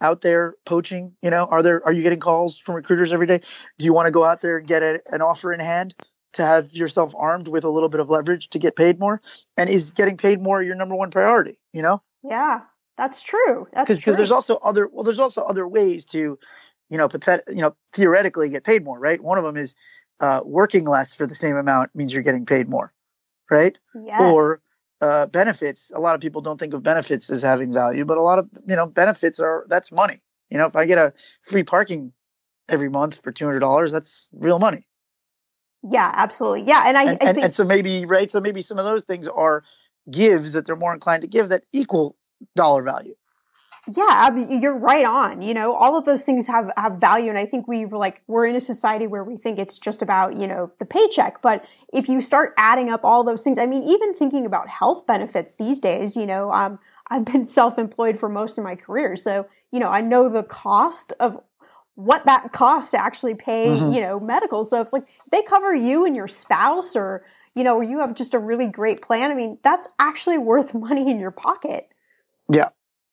[0.02, 1.16] out there poaching?
[1.22, 3.40] You know are there are you getting calls from recruiters every day?
[3.78, 5.96] Do you want to go out there and get a, an offer in hand
[6.34, 9.22] to have yourself armed with a little bit of leverage to get paid more?
[9.58, 12.02] And is getting paid more your number one priority you know?
[12.24, 12.62] Yeah
[12.98, 13.68] that's true.
[13.76, 16.40] Because because there's also other well there's also other ways to,
[16.90, 19.22] you know, pathet, you know, theoretically get paid more, right?
[19.22, 19.76] One of them is
[20.20, 22.92] uh, working less for the same amount means you're getting paid more,
[23.52, 23.78] right?
[23.94, 24.22] Yes.
[24.22, 24.62] Or
[25.02, 25.92] uh, benefits.
[25.94, 28.50] A lot of people don't think of benefits as having value, but a lot of
[28.68, 30.22] you know benefits are that's money.
[30.50, 32.14] You know, if I get a free parking
[32.70, 34.88] every month for two hundred dollars, that's real money.
[35.84, 36.64] Yeah, absolutely.
[36.68, 37.44] Yeah, and I, and, I and, think...
[37.46, 39.64] and so maybe right, so maybe some of those things are
[40.10, 42.16] gives that they're more inclined to give that equal
[42.56, 43.16] dollar value.
[43.96, 45.42] Yeah, I mean, you're right on.
[45.42, 48.22] You know, all of those things have have value, and I think we were like
[48.28, 51.42] we're in a society where we think it's just about you know the paycheck.
[51.42, 55.08] But if you start adding up all those things, I mean, even thinking about health
[55.08, 59.48] benefits these days, you know, um, I've been self-employed for most of my career, so
[59.72, 61.42] you know, I know the cost of
[61.96, 63.94] what that costs to actually pay, mm-hmm.
[63.94, 64.66] you know, medical.
[64.66, 68.16] So if like they cover you and your spouse, or you know, or you have
[68.16, 71.88] just a really great plan, I mean, that's actually worth money in your pocket.
[72.52, 72.70] Yeah.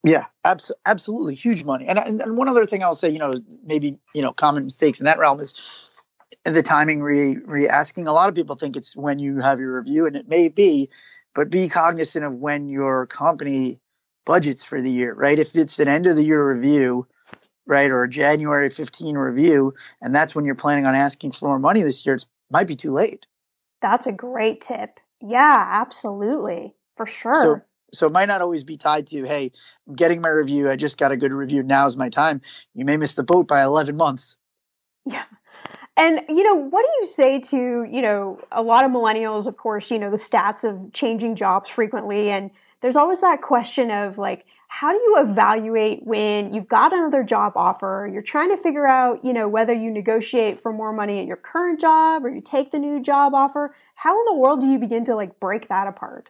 [0.07, 1.87] Yeah, abs- absolutely huge money.
[1.87, 5.01] And, and, and one other thing I'll say, you know, maybe you know, common mistakes
[5.01, 5.55] in that realm is
[6.45, 8.07] the timing re re asking.
[8.07, 10.91] A lot of people think it's when you have your review, and it may be,
[11.35, 13.81] but be cognizant of when your company
[14.27, 15.39] budgets for the year, right?
[15.39, 17.07] If it's an end of the year review,
[17.67, 21.59] right, or a January 15 review, and that's when you're planning on asking for more
[21.59, 23.27] money this year, it might be too late.
[23.81, 25.01] That's a great tip.
[25.21, 26.75] Yeah, absolutely.
[26.97, 27.35] For sure.
[27.35, 27.61] So
[27.95, 29.53] so it might not always be tied to, hey,
[29.87, 30.71] I'm getting my review.
[30.71, 31.63] I just got a good review.
[31.63, 32.43] Now's my time.
[32.75, 34.37] You may miss the boat by 11 months.
[35.07, 35.25] Yeah.
[35.97, 39.57] And, you know, what do you say to, you know, a lot of millennials, of
[39.57, 42.31] course, you know, the stats of changing jobs frequently.
[42.31, 42.51] And
[42.83, 47.53] there's always that question of like, how do you evaluate when you've got another job
[47.55, 51.27] offer you're trying to figure out you know whether you negotiate for more money at
[51.27, 54.67] your current job or you take the new job offer how in the world do
[54.67, 56.29] you begin to like break that apart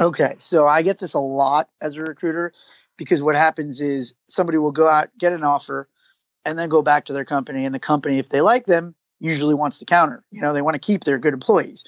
[0.00, 2.52] Okay, so I get this a lot as a recruiter
[2.96, 5.88] because what happens is somebody will go out, get an offer,
[6.44, 7.64] and then go back to their company.
[7.64, 10.24] And the company, if they like them, usually wants to counter.
[10.30, 11.84] You know, they want to keep their good employees.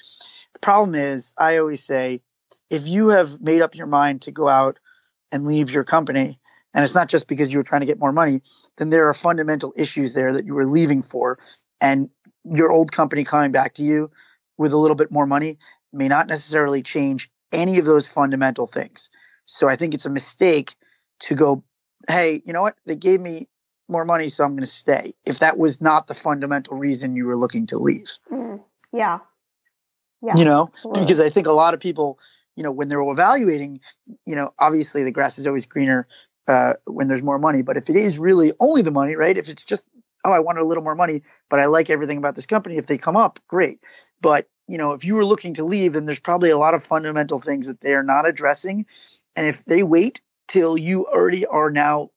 [0.53, 2.21] The problem is, I always say,
[2.69, 4.79] if you have made up your mind to go out
[5.31, 6.39] and leave your company,
[6.73, 8.41] and it's not just because you were trying to get more money,
[8.77, 11.37] then there are fundamental issues there that you were leaving for.
[11.81, 12.09] And
[12.43, 14.11] your old company coming back to you
[14.57, 15.57] with a little bit more money
[15.91, 19.09] may not necessarily change any of those fundamental things.
[19.45, 20.75] So I think it's a mistake
[21.21, 21.63] to go,
[22.07, 22.75] hey, you know what?
[22.85, 23.47] They gave me
[23.87, 25.13] more money, so I'm going to stay.
[25.25, 28.11] If that was not the fundamental reason you were looking to leave.
[28.31, 29.19] Mm, yeah.
[30.21, 30.33] Yeah.
[30.37, 31.01] You know, absolutely.
[31.03, 32.19] because I think a lot of people,
[32.55, 33.81] you know, when they're evaluating,
[34.25, 36.07] you know, obviously the grass is always greener
[36.47, 37.61] uh, when there's more money.
[37.61, 39.37] But if it is really only the money, right?
[39.37, 39.85] If it's just,
[40.23, 42.87] oh, I wanted a little more money, but I like everything about this company, if
[42.87, 43.81] they come up, great.
[44.19, 46.83] But you know, if you were looking to leave, then there's probably a lot of
[46.83, 48.85] fundamental things that they are not addressing.
[49.35, 52.11] And if they wait till you already are now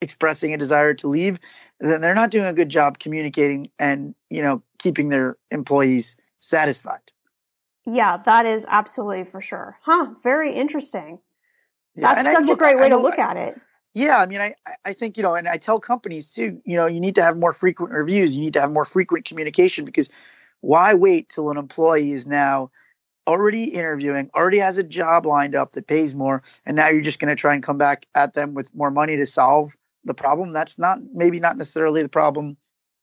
[0.00, 1.38] expressing a desire to leave,
[1.78, 7.12] then they're not doing a good job communicating and, you know, keeping their employees satisfied.
[7.84, 9.78] Yeah, that is absolutely for sure.
[9.82, 11.18] Huh, very interesting.
[11.94, 13.60] Yeah, That's such look, a great way to look at it.
[13.94, 16.86] Yeah, I mean, I, I think, you know, and I tell companies too, you know,
[16.86, 18.34] you need to have more frequent reviews.
[18.34, 20.08] You need to have more frequent communication because
[20.62, 22.70] why wait till an employee is now
[23.26, 27.20] already interviewing, already has a job lined up that pays more, and now you're just
[27.20, 30.52] going to try and come back at them with more money to solve the problem?
[30.52, 32.56] That's not maybe not necessarily the problem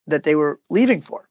[0.07, 1.29] that they were leaving for.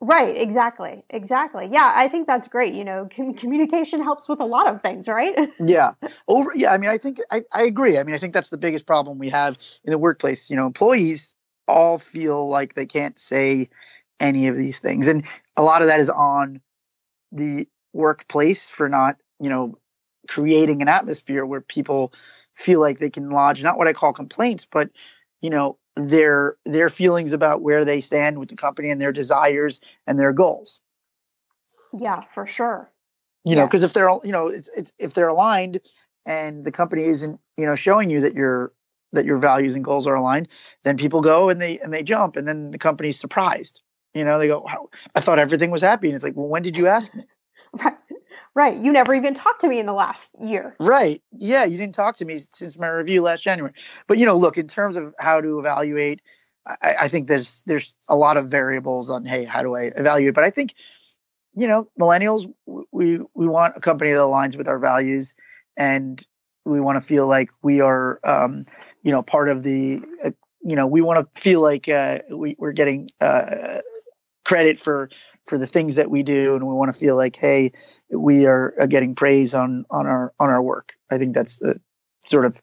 [0.00, 1.04] Right, exactly.
[1.10, 1.68] Exactly.
[1.70, 2.74] Yeah, I think that's great.
[2.74, 5.36] You know, com- communication helps with a lot of things, right?
[5.64, 5.92] yeah.
[6.26, 7.98] Over yeah, I mean I think I, I agree.
[7.98, 10.50] I mean I think that's the biggest problem we have in the workplace.
[10.50, 11.34] You know, employees
[11.68, 13.68] all feel like they can't say
[14.20, 15.08] any of these things.
[15.08, 16.60] And a lot of that is on
[17.32, 19.78] the workplace for not, you know,
[20.28, 22.12] creating an atmosphere where people
[22.54, 24.90] feel like they can lodge not what I call complaints, but
[25.40, 29.80] you know, their their feelings about where they stand with the company and their desires
[30.06, 30.80] and their goals.
[31.92, 32.90] Yeah, for sure.
[33.44, 33.60] You yeah.
[33.60, 35.80] know, because if they're you know, it's it's if they're aligned
[36.26, 38.72] and the company isn't, you know, showing you that your
[39.12, 40.48] that your values and goals are aligned,
[40.84, 43.82] then people go and they and they jump and then the company's surprised.
[44.14, 46.08] You know, they go, wow, I thought everything was happy.
[46.08, 47.24] And it's like, well, when did you ask me?
[47.74, 47.96] Right.
[48.54, 48.76] Right.
[48.76, 50.76] You never even talked to me in the last year.
[50.78, 51.22] Right.
[51.38, 51.64] Yeah.
[51.64, 53.72] You didn't talk to me since my review last January.
[54.06, 56.20] But, you know, look, in terms of how to evaluate,
[56.66, 60.34] I, I think there's there's a lot of variables on, hey, how do I evaluate?
[60.34, 60.74] But I think,
[61.54, 65.34] you know, millennials, we we want a company that aligns with our values
[65.76, 66.24] and
[66.64, 68.66] we want to feel like we are, um,
[69.02, 70.30] you know, part of the, uh,
[70.62, 73.78] you know, we want to feel like uh, we, we're getting uh,
[74.52, 75.08] credit for
[75.46, 77.72] for the things that we do and we want to feel like hey
[78.10, 80.94] we are, getting praise on on our on our work.
[81.10, 81.76] I think that's a
[82.26, 82.60] sort of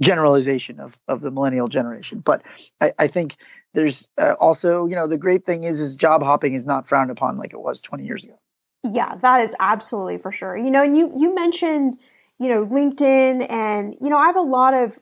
[0.00, 2.20] generalization of of the millennial generation.
[2.20, 2.42] But
[2.80, 3.36] i, I think
[3.74, 7.10] there's uh, also you know the great thing is is job hopping is not frowned
[7.10, 8.38] upon like it was 20 years ago.
[8.82, 10.56] Yeah that is absolutely for sure.
[10.56, 11.98] You know and you you mentioned
[12.38, 14.98] you know linkedin and you know i have a lot of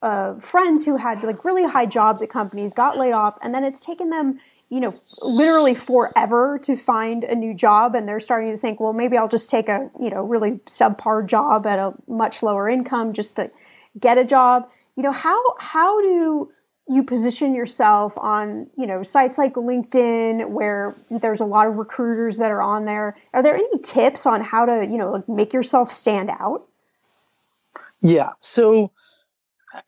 [0.00, 3.64] uh, friends who had like really high jobs at companies got laid off and then
[3.64, 4.38] it's taken them
[4.70, 8.92] you know, literally forever to find a new job and they're starting to think, well,
[8.92, 13.14] maybe I'll just take a, you know, really subpar job at a much lower income
[13.14, 13.50] just to
[13.98, 14.68] get a job.
[14.96, 16.50] You know, how how do
[16.88, 22.38] you position yourself on, you know, sites like LinkedIn where there's a lot of recruiters
[22.38, 23.16] that are on there?
[23.32, 26.66] Are there any tips on how to, you know, make yourself stand out?
[28.02, 28.30] Yeah.
[28.40, 28.92] So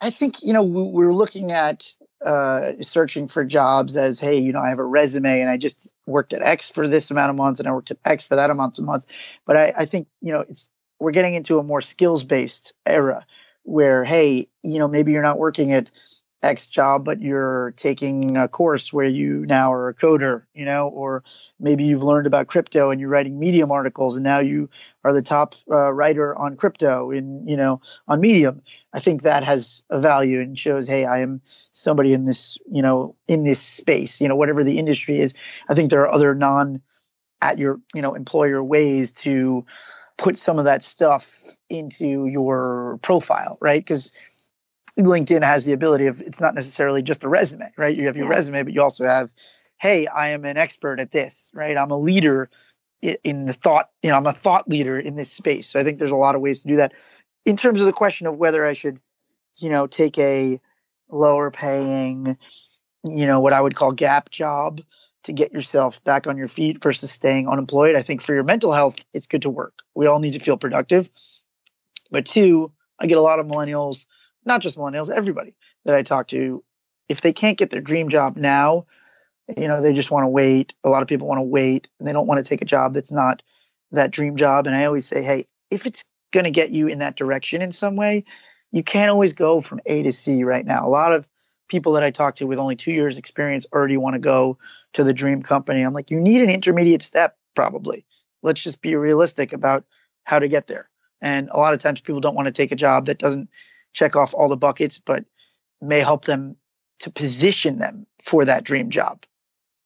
[0.00, 1.92] I think, you know, we're looking at
[2.24, 5.92] uh, searching for jobs as, hey, you know, I have a resume and I just
[6.06, 8.50] worked at X for this amount of months and I worked at X for that
[8.50, 9.38] amount of months.
[9.46, 10.68] But I, I think, you know, it's
[10.98, 13.26] we're getting into a more skills based era
[13.62, 15.88] where, hey, you know, maybe you're not working at
[16.42, 20.88] X job, but you're taking a course where you now are a coder, you know,
[20.88, 21.22] or
[21.58, 24.70] maybe you've learned about crypto and you're writing Medium articles and now you
[25.04, 28.62] are the top uh, writer on crypto in, you know, on Medium.
[28.92, 32.80] I think that has a value and shows, hey, I am somebody in this, you
[32.80, 35.34] know, in this space, you know, whatever the industry is.
[35.68, 36.80] I think there are other non
[37.42, 39.66] at your, you know, employer ways to
[40.16, 41.38] put some of that stuff
[41.68, 43.80] into your profile, right?
[43.80, 44.12] Because
[44.98, 47.96] LinkedIn has the ability of it's not necessarily just a resume, right?
[47.96, 48.32] You have your yeah.
[48.32, 49.32] resume, but you also have,
[49.78, 51.76] hey, I am an expert at this, right?
[51.76, 52.50] I'm a leader
[53.00, 55.68] in the thought, you know, I'm a thought leader in this space.
[55.68, 56.92] So I think there's a lot of ways to do that.
[57.44, 58.98] In terms of the question of whether I should,
[59.56, 60.60] you know, take a
[61.08, 62.36] lower paying,
[63.04, 64.82] you know, what I would call gap job
[65.24, 67.96] to get yourself back on your feet versus staying unemployed.
[67.96, 69.74] I think for your mental health, it's good to work.
[69.94, 71.10] We all need to feel productive.
[72.10, 74.04] But two, I get a lot of millennials,
[74.44, 76.64] not just millennials, everybody that I talk to,
[77.08, 78.86] if they can't get their dream job now,
[79.56, 80.74] you know, they just want to wait.
[80.84, 82.94] A lot of people want to wait and they don't want to take a job
[82.94, 83.42] that's not
[83.92, 84.66] that dream job.
[84.66, 87.72] And I always say, hey, if it's going to get you in that direction in
[87.72, 88.24] some way,
[88.70, 90.86] you can't always go from A to C right now.
[90.86, 91.28] A lot of
[91.68, 94.58] people that I talk to with only two years experience already want to go
[94.92, 95.82] to the dream company.
[95.82, 98.04] I'm like, you need an intermediate step, probably.
[98.42, 99.84] Let's just be realistic about
[100.24, 100.88] how to get there.
[101.22, 103.50] And a lot of times people don't want to take a job that doesn't
[103.92, 105.24] check off all the buckets, but
[105.80, 106.56] may help them
[107.00, 109.24] to position them for that dream job.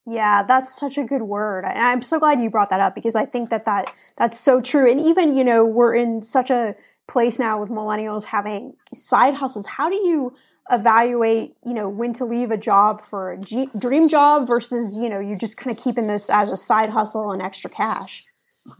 [0.06, 1.64] Yeah, that's such a good word.
[1.64, 4.60] And I'm so glad you brought that up because I think that, that that's so
[4.60, 4.90] true.
[4.90, 6.74] And even, you know, we're in such a
[7.08, 9.66] place now with millennials having side hustles.
[9.66, 10.34] How do you
[10.70, 15.20] evaluate, you know, when to leave a job for a dream job versus, you know,
[15.20, 18.24] you just kind of keeping this as a side hustle and extra cash?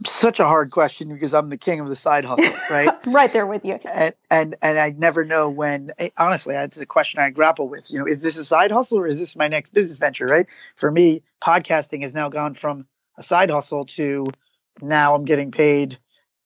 [0.05, 2.89] Such a hard question because I'm the king of the side hustle, right?
[3.05, 3.79] right there with you.
[3.93, 5.91] And, and and I never know when.
[5.99, 7.91] Eh, honestly, it's a question I grapple with.
[7.91, 10.25] You know, is this a side hustle or is this my next business venture?
[10.25, 10.47] Right?
[10.75, 14.27] For me, podcasting has now gone from a side hustle to
[14.81, 15.99] now I'm getting paid,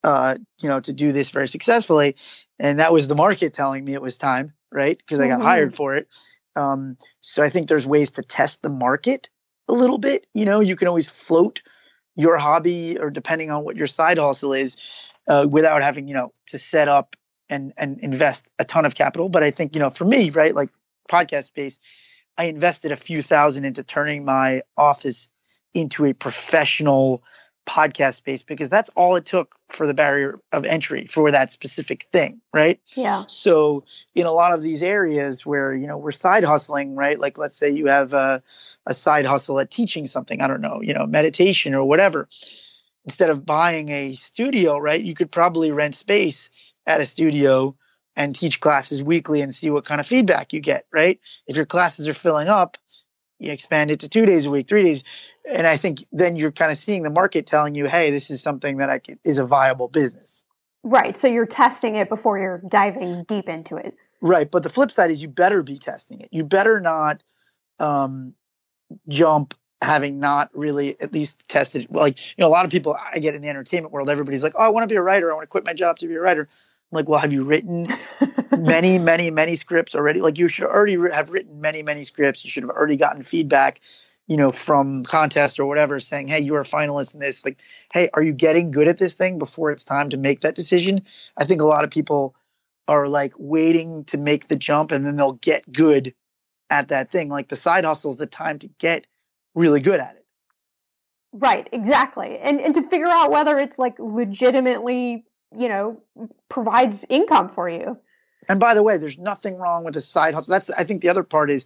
[0.03, 2.17] uh, you know, to do this very successfully,
[2.59, 4.97] and that was the market telling me it was time right?
[4.97, 5.47] Because I got mm-hmm.
[5.47, 6.07] hired for it.
[6.55, 9.29] Um, so I think there's ways to test the market
[9.67, 10.27] a little bit.
[10.33, 11.61] You know, you can always float
[12.20, 14.76] your hobby or depending on what your side hustle is
[15.28, 17.15] uh, without having, you know, to set up
[17.49, 19.30] and, and invest a ton of capital.
[19.30, 20.70] But I think, you know, for me, right, like
[21.09, 21.80] podcast space,
[22.38, 25.30] I invested a few thousand into turning my office
[25.74, 27.24] into a professional
[27.70, 32.03] podcast space because that's all it took for the barrier of entry for that specific
[32.11, 32.82] thing, right?
[32.95, 33.26] Yeah.
[33.28, 37.20] So in a lot of these areas where you know we're side hustling, right?
[37.20, 38.41] Like let's say you have a,
[38.86, 42.28] a side hustle at teaching something, I don't know, you know, meditation or whatever.
[43.05, 45.01] Instead of buying a studio, right?
[45.01, 46.49] You could probably rent space
[46.86, 47.76] at a studio
[48.15, 51.20] and teach classes weekly and see what kind of feedback you get, right?
[51.47, 52.78] If your classes are filling up,
[53.39, 55.03] you expand it to two days a week, three days,
[55.49, 58.43] and I think then you're kind of seeing the market telling you, hey, this is
[58.43, 60.43] something that I can, is a viable business.
[60.83, 61.17] Right.
[61.17, 63.95] So you're testing it before you're diving deep into it.
[64.21, 64.49] Right.
[64.49, 66.29] But the flip side is you better be testing it.
[66.31, 67.23] You better not
[67.79, 68.33] um,
[69.07, 71.87] jump having not really at least tested.
[71.89, 74.53] Like, you know, a lot of people I get in the entertainment world, everybody's like,
[74.55, 75.31] oh, I want to be a writer.
[75.31, 76.49] I want to quit my job to be a writer.
[76.91, 77.93] Like, well, have you written
[78.57, 80.21] many, many, many scripts already?
[80.21, 82.43] Like, you should already have written many, many scripts.
[82.43, 83.79] You should have already gotten feedback,
[84.27, 87.45] you know, from contest or whatever, saying, hey, you are a finalist in this.
[87.45, 87.59] Like,
[87.93, 91.03] hey, are you getting good at this thing before it's time to make that decision?
[91.37, 92.35] I think a lot of people
[92.87, 96.15] are like waiting to make the jump and then they'll get good
[96.71, 97.29] at that thing.
[97.29, 99.05] Like the side hustle is the time to get
[99.53, 100.25] really good at it.
[101.31, 102.39] Right, exactly.
[102.41, 105.25] And and to figure out whether it's like legitimately
[105.57, 106.01] you know,
[106.49, 107.97] provides income for you.
[108.47, 110.53] And by the way, there's nothing wrong with a side hustle.
[110.53, 111.65] That's I think the other part is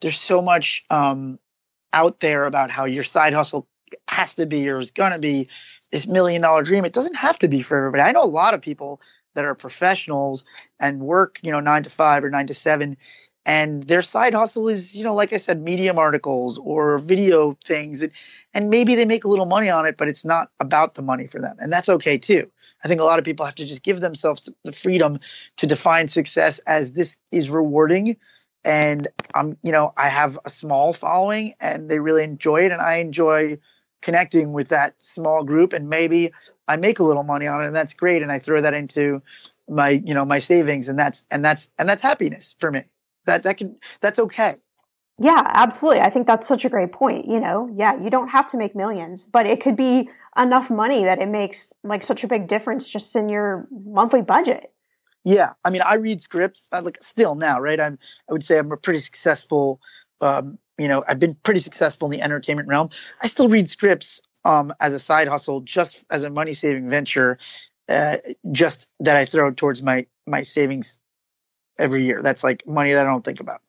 [0.00, 1.38] there's so much um,
[1.92, 3.68] out there about how your side hustle
[4.08, 5.48] has to be or is going to be
[5.92, 6.84] this million dollar dream.
[6.84, 8.02] It doesn't have to be for everybody.
[8.02, 9.00] I know a lot of people
[9.34, 10.44] that are professionals
[10.80, 12.96] and work, you know, nine to five or nine to seven,
[13.46, 18.02] and their side hustle is, you know, like I said, medium articles or video things,
[18.02, 18.12] and
[18.54, 21.26] and maybe they make a little money on it, but it's not about the money
[21.26, 22.50] for them, and that's okay too.
[22.84, 25.20] I think a lot of people have to just give themselves the freedom
[25.56, 28.16] to define success as this is rewarding.
[28.64, 32.72] And I'm, you know, I have a small following and they really enjoy it.
[32.72, 33.58] And I enjoy
[34.02, 35.72] connecting with that small group.
[35.72, 36.32] And maybe
[36.68, 38.22] I make a little money on it and that's great.
[38.22, 39.22] And I throw that into
[39.68, 42.82] my, you know, my savings and that's, and that's, and that's happiness for me.
[43.24, 44.56] That, that can, that's okay.
[45.18, 46.00] Yeah, absolutely.
[46.00, 47.26] I think that's such a great point.
[47.28, 51.04] You know, yeah, you don't have to make millions, but it could be enough money
[51.04, 54.72] that it makes like such a big difference just in your monthly budget.
[55.22, 56.68] Yeah, I mean, I read scripts.
[56.72, 57.80] I like still now, right?
[57.80, 57.98] I'm.
[58.28, 59.80] I would say I'm a pretty successful.
[60.20, 62.90] Um, you know, I've been pretty successful in the entertainment realm.
[63.22, 67.38] I still read scripts um, as a side hustle, just as a money saving venture,
[67.88, 68.16] uh,
[68.50, 70.98] just that I throw towards my my savings
[71.78, 72.20] every year.
[72.20, 73.60] That's like money that I don't think about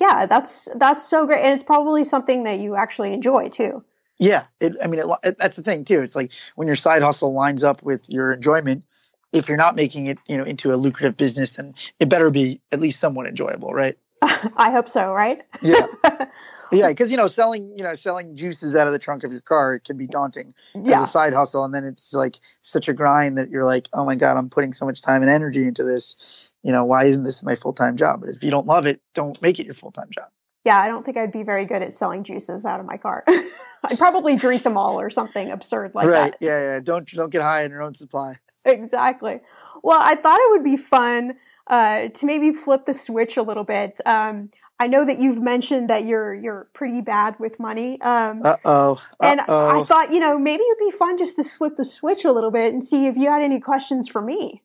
[0.00, 3.84] yeah, that's that's so great, and it's probably something that you actually enjoy too.
[4.18, 6.02] Yeah, it, I mean, it, that's the thing too.
[6.02, 8.84] It's like when your side hustle lines up with your enjoyment.
[9.30, 12.62] If you're not making it, you know, into a lucrative business, then it better be
[12.72, 13.98] at least somewhat enjoyable, right?
[14.56, 15.42] I hope so, right?
[15.62, 15.86] Yeah.
[16.72, 19.40] yeah, because you know, selling you know selling juices out of the trunk of your
[19.40, 20.94] car it can be daunting yeah.
[20.94, 24.04] as a side hustle, and then it's like such a grind that you're like, oh
[24.04, 26.52] my god, I'm putting so much time and energy into this.
[26.62, 28.20] You know, why isn't this my full time job?
[28.20, 30.28] But if you don't love it, don't make it your full time job.
[30.64, 33.24] Yeah, I don't think I'd be very good at selling juices out of my car.
[33.28, 36.32] I'd probably drink them all or something absurd like right.
[36.32, 36.38] that.
[36.40, 36.80] Yeah, yeah.
[36.80, 38.38] Don't don't get high on your own supply.
[38.64, 39.40] Exactly.
[39.82, 41.34] Well, I thought it would be fun
[41.68, 44.00] uh, to maybe flip the switch a little bit.
[44.06, 44.50] Um,
[44.80, 48.00] I know that you've mentioned that you're you're pretty bad with money.
[48.00, 49.02] Um, uh oh.
[49.20, 52.32] And I thought, you know, maybe it'd be fun just to flip the switch a
[52.32, 54.62] little bit and see if you had any questions for me.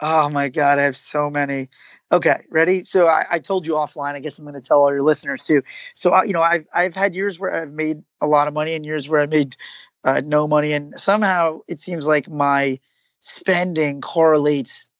[0.00, 1.70] Oh my god, I have so many.
[2.12, 2.84] Okay, ready?
[2.84, 4.14] So I, I told you offline.
[4.14, 5.62] I guess I'm going to tell all your listeners too.
[5.94, 8.74] So uh, you know, I've I've had years where I've made a lot of money
[8.74, 9.56] and years where I made
[10.04, 12.80] uh, no money, and somehow it seems like my
[13.20, 14.90] spending correlates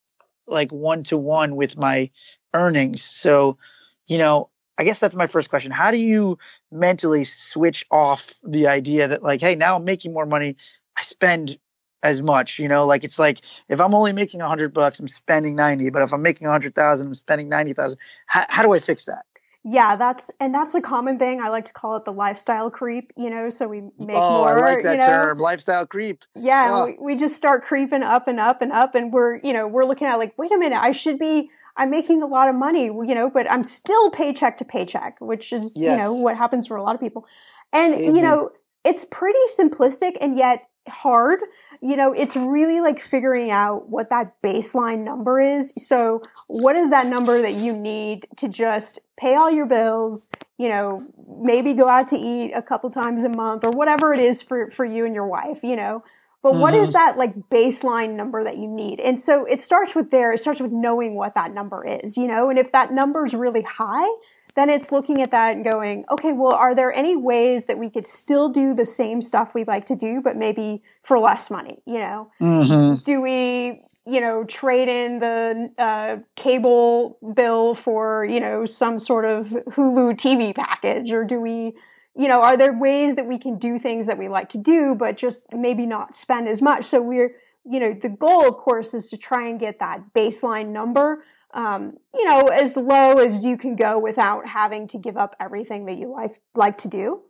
[0.47, 2.11] like one to one with my
[2.53, 3.03] earnings.
[3.03, 3.59] So,
[4.07, 5.71] you know, I guess that's my first question.
[5.71, 6.39] How do you
[6.71, 10.57] mentally switch off the idea that like, hey, now I'm making more money,
[10.97, 11.59] I spend
[12.03, 15.09] as much, you know, like it's like if I'm only making a hundred bucks, I'm
[15.09, 17.99] spending 90, but if I'm making a hundred thousand, I'm spending 90,000.
[18.27, 19.25] How, how do I fix that?
[19.67, 21.41] Yeah, that's and that's a common thing.
[21.41, 23.13] I like to call it the lifestyle creep.
[23.17, 24.49] You know, so we make oh, more.
[24.51, 25.07] I like that you know?
[25.07, 26.23] term, lifestyle creep.
[26.35, 26.87] Yeah, Oh.
[26.87, 29.87] we, we just start creeping up and up and up, and we're you know we're
[29.87, 31.51] looking at like, wait a minute, I should be.
[31.77, 35.53] I'm making a lot of money, you know, but I'm still paycheck to paycheck, which
[35.53, 37.27] is you know what happens for a lot of people.
[37.73, 38.51] And you know,
[38.85, 41.41] it's pretty simplistic and yet hard.
[41.81, 45.73] You know, it's really like figuring out what that baseline number is.
[45.79, 50.29] So, what is that number that you need to just pay all your bills,
[50.59, 51.05] you know,
[51.41, 54.71] maybe go out to eat a couple times a month or whatever it is for
[54.71, 56.03] for you and your wife, you know.
[56.43, 56.93] But what is Mhm.
[56.93, 59.01] that like baseline number that you need?
[59.01, 62.27] And so it starts with there, it starts with knowing what that number is, you
[62.27, 64.09] know, and if that number is really high,
[64.57, 67.91] then it's looking at that and going, okay, well, are there any ways that we
[67.91, 71.83] could still do the same stuff we'd like to do, but maybe for less money,
[71.87, 72.31] you know?
[72.41, 73.03] Mm-hmm.
[73.05, 79.25] do we you know trade in the uh, cable bill for you know some sort
[79.25, 81.73] of hulu tv package or do we
[82.15, 84.95] you know are there ways that we can do things that we like to do
[84.95, 87.35] but just maybe not spend as much so we're
[87.65, 91.25] you know the goal of course is to try and get that baseline number
[91.55, 95.87] um, you know as low as you can go without having to give up everything
[95.87, 97.21] that you like like to do.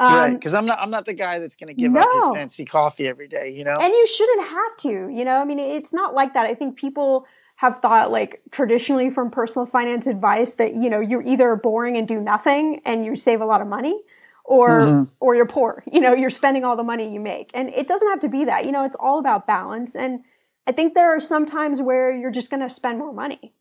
[0.00, 2.24] Um, right, because I'm not I'm not the guy that's going to give up his
[2.32, 3.50] fancy coffee every day.
[3.50, 3.78] You know.
[3.80, 5.36] and you shouldn't have to you know?
[5.36, 6.46] I mean it's not like that.
[6.46, 7.26] I think people
[7.56, 12.06] have thought like traditionally from personal finance advice that you know you're either boring and
[12.06, 14.00] do nothing and you save a lot of money
[14.44, 15.10] or Mhm.
[15.18, 17.50] or you're poor you know you're spending all the money you make.
[17.54, 18.84] And it doesn't have to be that you know?
[18.84, 19.94] It's all about balance.
[19.96, 20.20] And
[20.68, 23.52] i think there are some times where you're just going to spend more money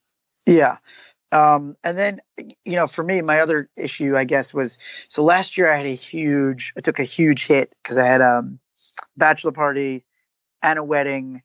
[0.47, 0.77] Yeah.
[1.31, 2.21] Um, and then,
[2.65, 4.79] you know, for me, my other issue, I guess, was
[5.09, 8.21] so last year I had a huge, I took a huge hit because I had
[8.21, 8.43] a
[9.17, 10.05] bachelor party
[10.63, 11.43] and a wedding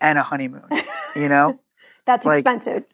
[0.00, 0.68] and a honeymoon.
[1.16, 1.60] You know,
[2.06, 2.84] that's Like, expensive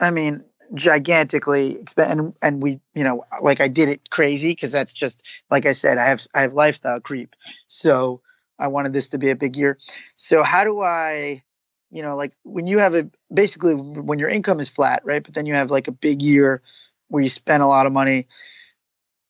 [0.00, 0.44] I mean,
[0.74, 5.24] gigantically expen and and we, you know, like I did it crazy because that's just
[5.50, 7.34] like I said, I have I have lifestyle creep,
[7.68, 8.20] so
[8.58, 9.78] I wanted this to be a big year.
[10.16, 11.42] So how do I,
[11.90, 15.22] you know, like when you have a basically when your income is flat, right?
[15.22, 16.62] But then you have like a big year
[17.08, 18.26] where you spend a lot of money.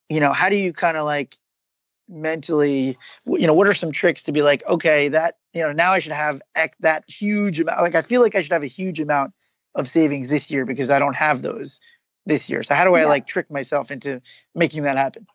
[0.09, 1.36] You know, how do you kind of like
[2.09, 2.96] mentally,
[3.26, 5.98] you know, what are some tricks to be like, okay, that you know, now I
[5.98, 6.42] should have
[6.80, 7.80] that huge amount.
[7.80, 9.32] Like I feel like I should have a huge amount
[9.74, 11.80] of savings this year because I don't have those
[12.24, 12.62] this year.
[12.62, 13.09] So how do I Yeah.
[13.09, 14.20] like trick myself into
[14.54, 15.26] making that happen?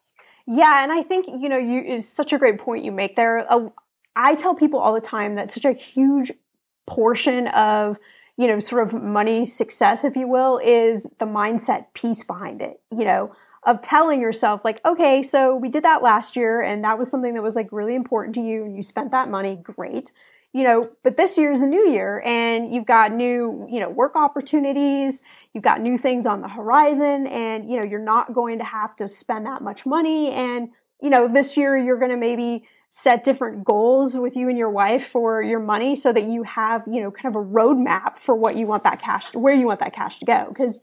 [0.48, 3.52] Yeah, and I think you know you is such a great point you make there.
[3.52, 3.70] Uh,
[4.16, 6.32] I tell people all the time that such a huge
[6.88, 7.98] portion of
[8.38, 12.80] you know sort of money success, if you will, is the mindset piece behind it.
[12.92, 16.98] You know, of telling yourself like, okay, so we did that last year, and that
[16.98, 20.12] was something that was like really important to you, and you spent that money, great.
[20.54, 23.90] You know, but this year is a new year, and you've got new you know
[23.90, 25.22] work opportunities
[25.54, 28.96] you've got new things on the horizon and you know you're not going to have
[28.96, 30.70] to spend that much money and
[31.02, 32.64] you know this year you're going to maybe
[32.94, 36.84] set different goals with you and your wife for your money so that you have
[36.86, 39.80] you know kind of a roadmap for what you want that cash where you want
[39.80, 40.78] that cash to go because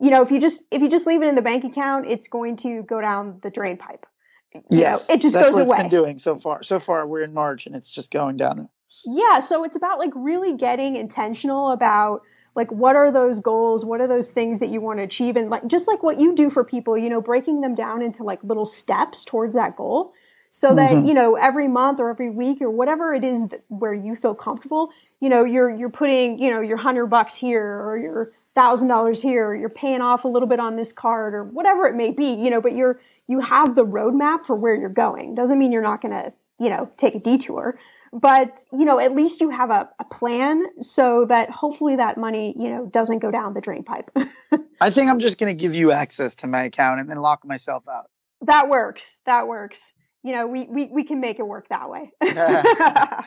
[0.00, 2.28] you know if you just if you just leave it in the bank account it's
[2.28, 4.06] going to go down the drain pipe
[4.54, 4.62] You
[5.08, 6.62] know, it just that's goes what away it's been doing so far.
[6.62, 8.68] So far, we're in March and it's just going down there.
[9.04, 12.22] Yeah, so it's about like really getting intentional about
[12.54, 15.50] like what are those goals, what are those things that you want to achieve and
[15.50, 18.42] like just like what you do for people, you know, breaking them down into like
[18.42, 20.12] little steps towards that goal.
[20.50, 21.08] So that mm-hmm.
[21.08, 24.34] you know every month or every week or whatever it is that, where you feel
[24.34, 24.90] comfortable
[25.20, 29.22] you know you're you're putting you know your hundred bucks here or your thousand dollars
[29.22, 32.10] here or you're paying off a little bit on this card or whatever it may
[32.10, 35.34] be you know but you're you have the roadmap for where you're going.
[35.34, 37.78] Doesn't mean you're not going to you know take a detour
[38.12, 42.52] but you know at least you have a, a plan so that hopefully that money
[42.58, 44.10] you know doesn't go down the drain pipe.
[44.80, 47.44] I think i'm just going to give you access to my account and then lock
[47.44, 48.10] myself out.
[48.42, 49.18] That works.
[49.26, 49.80] That works
[50.22, 52.12] you know we we, we can make it work that way.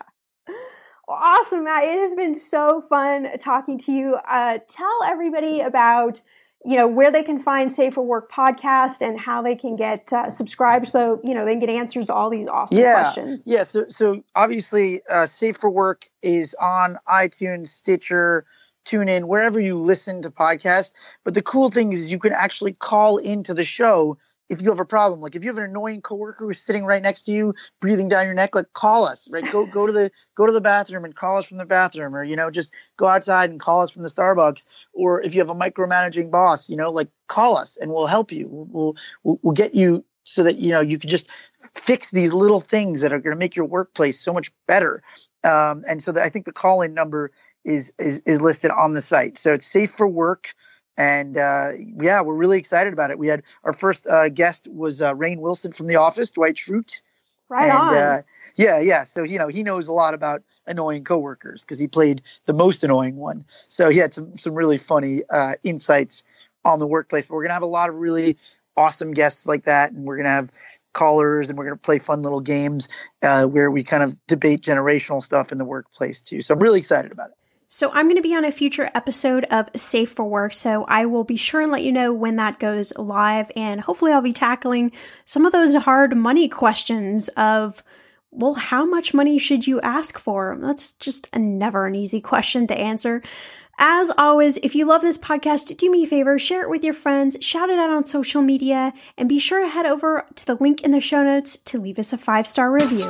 [1.11, 1.83] Awesome matt.
[1.83, 4.15] It has been so fun talking to you.
[4.15, 6.21] Uh, tell everybody about
[6.63, 10.11] you know where they can find Safe for Work podcast and how they can get
[10.13, 13.11] uh, subscribed so you know they can get answers to all these awesome yeah.
[13.13, 13.43] questions.
[13.45, 18.45] Yeah so so obviously uh, safe for work is on itunes stitcher
[18.85, 20.93] tune in wherever you listen to podcasts.
[21.23, 24.17] But the cool thing is you can actually call into the show
[24.51, 27.01] if you have a problem, like if you have an annoying coworker who's sitting right
[27.01, 29.49] next to you, breathing down your neck, like call us, right?
[29.49, 32.23] Go go to the go to the bathroom and call us from the bathroom, or
[32.23, 34.65] you know, just go outside and call us from the Starbucks.
[34.93, 38.33] Or if you have a micromanaging boss, you know, like call us and we'll help
[38.33, 38.47] you.
[38.51, 41.29] We'll we'll, we'll get you so that you know you can just
[41.73, 45.01] fix these little things that are going to make your workplace so much better.
[45.45, 47.31] Um, and so the, I think the call in number
[47.63, 49.37] is is is listed on the site.
[49.37, 50.53] So it's safe for work
[51.01, 53.17] and uh, yeah, we're really excited about it.
[53.17, 57.01] We had our first uh, guest was uh, Rainn Wilson from The Office, Dwight Schrute.
[57.49, 57.93] Right and, on.
[57.93, 58.21] Uh,
[58.55, 59.03] yeah, yeah.
[59.03, 62.83] So you know he knows a lot about annoying coworkers because he played the most
[62.83, 63.45] annoying one.
[63.67, 66.23] So he had some some really funny uh, insights
[66.63, 67.25] on the workplace.
[67.25, 68.37] But we're gonna have a lot of really
[68.77, 70.51] awesome guests like that, and we're gonna have
[70.93, 72.89] callers and we're going to play fun little games
[73.23, 76.41] uh, where we kind of debate generational stuff in the workplace too.
[76.41, 77.37] So I'm really excited about it.
[77.73, 80.51] So, I'm going to be on a future episode of Safe for Work.
[80.51, 83.49] So, I will be sure and let you know when that goes live.
[83.55, 84.91] And hopefully, I'll be tackling
[85.23, 87.81] some of those hard money questions of,
[88.29, 90.57] well, how much money should you ask for?
[90.59, 93.23] That's just a never an easy question to answer.
[93.79, 96.93] As always, if you love this podcast, do me a favor, share it with your
[96.93, 100.55] friends, shout it out on social media, and be sure to head over to the
[100.55, 103.09] link in the show notes to leave us a five star review.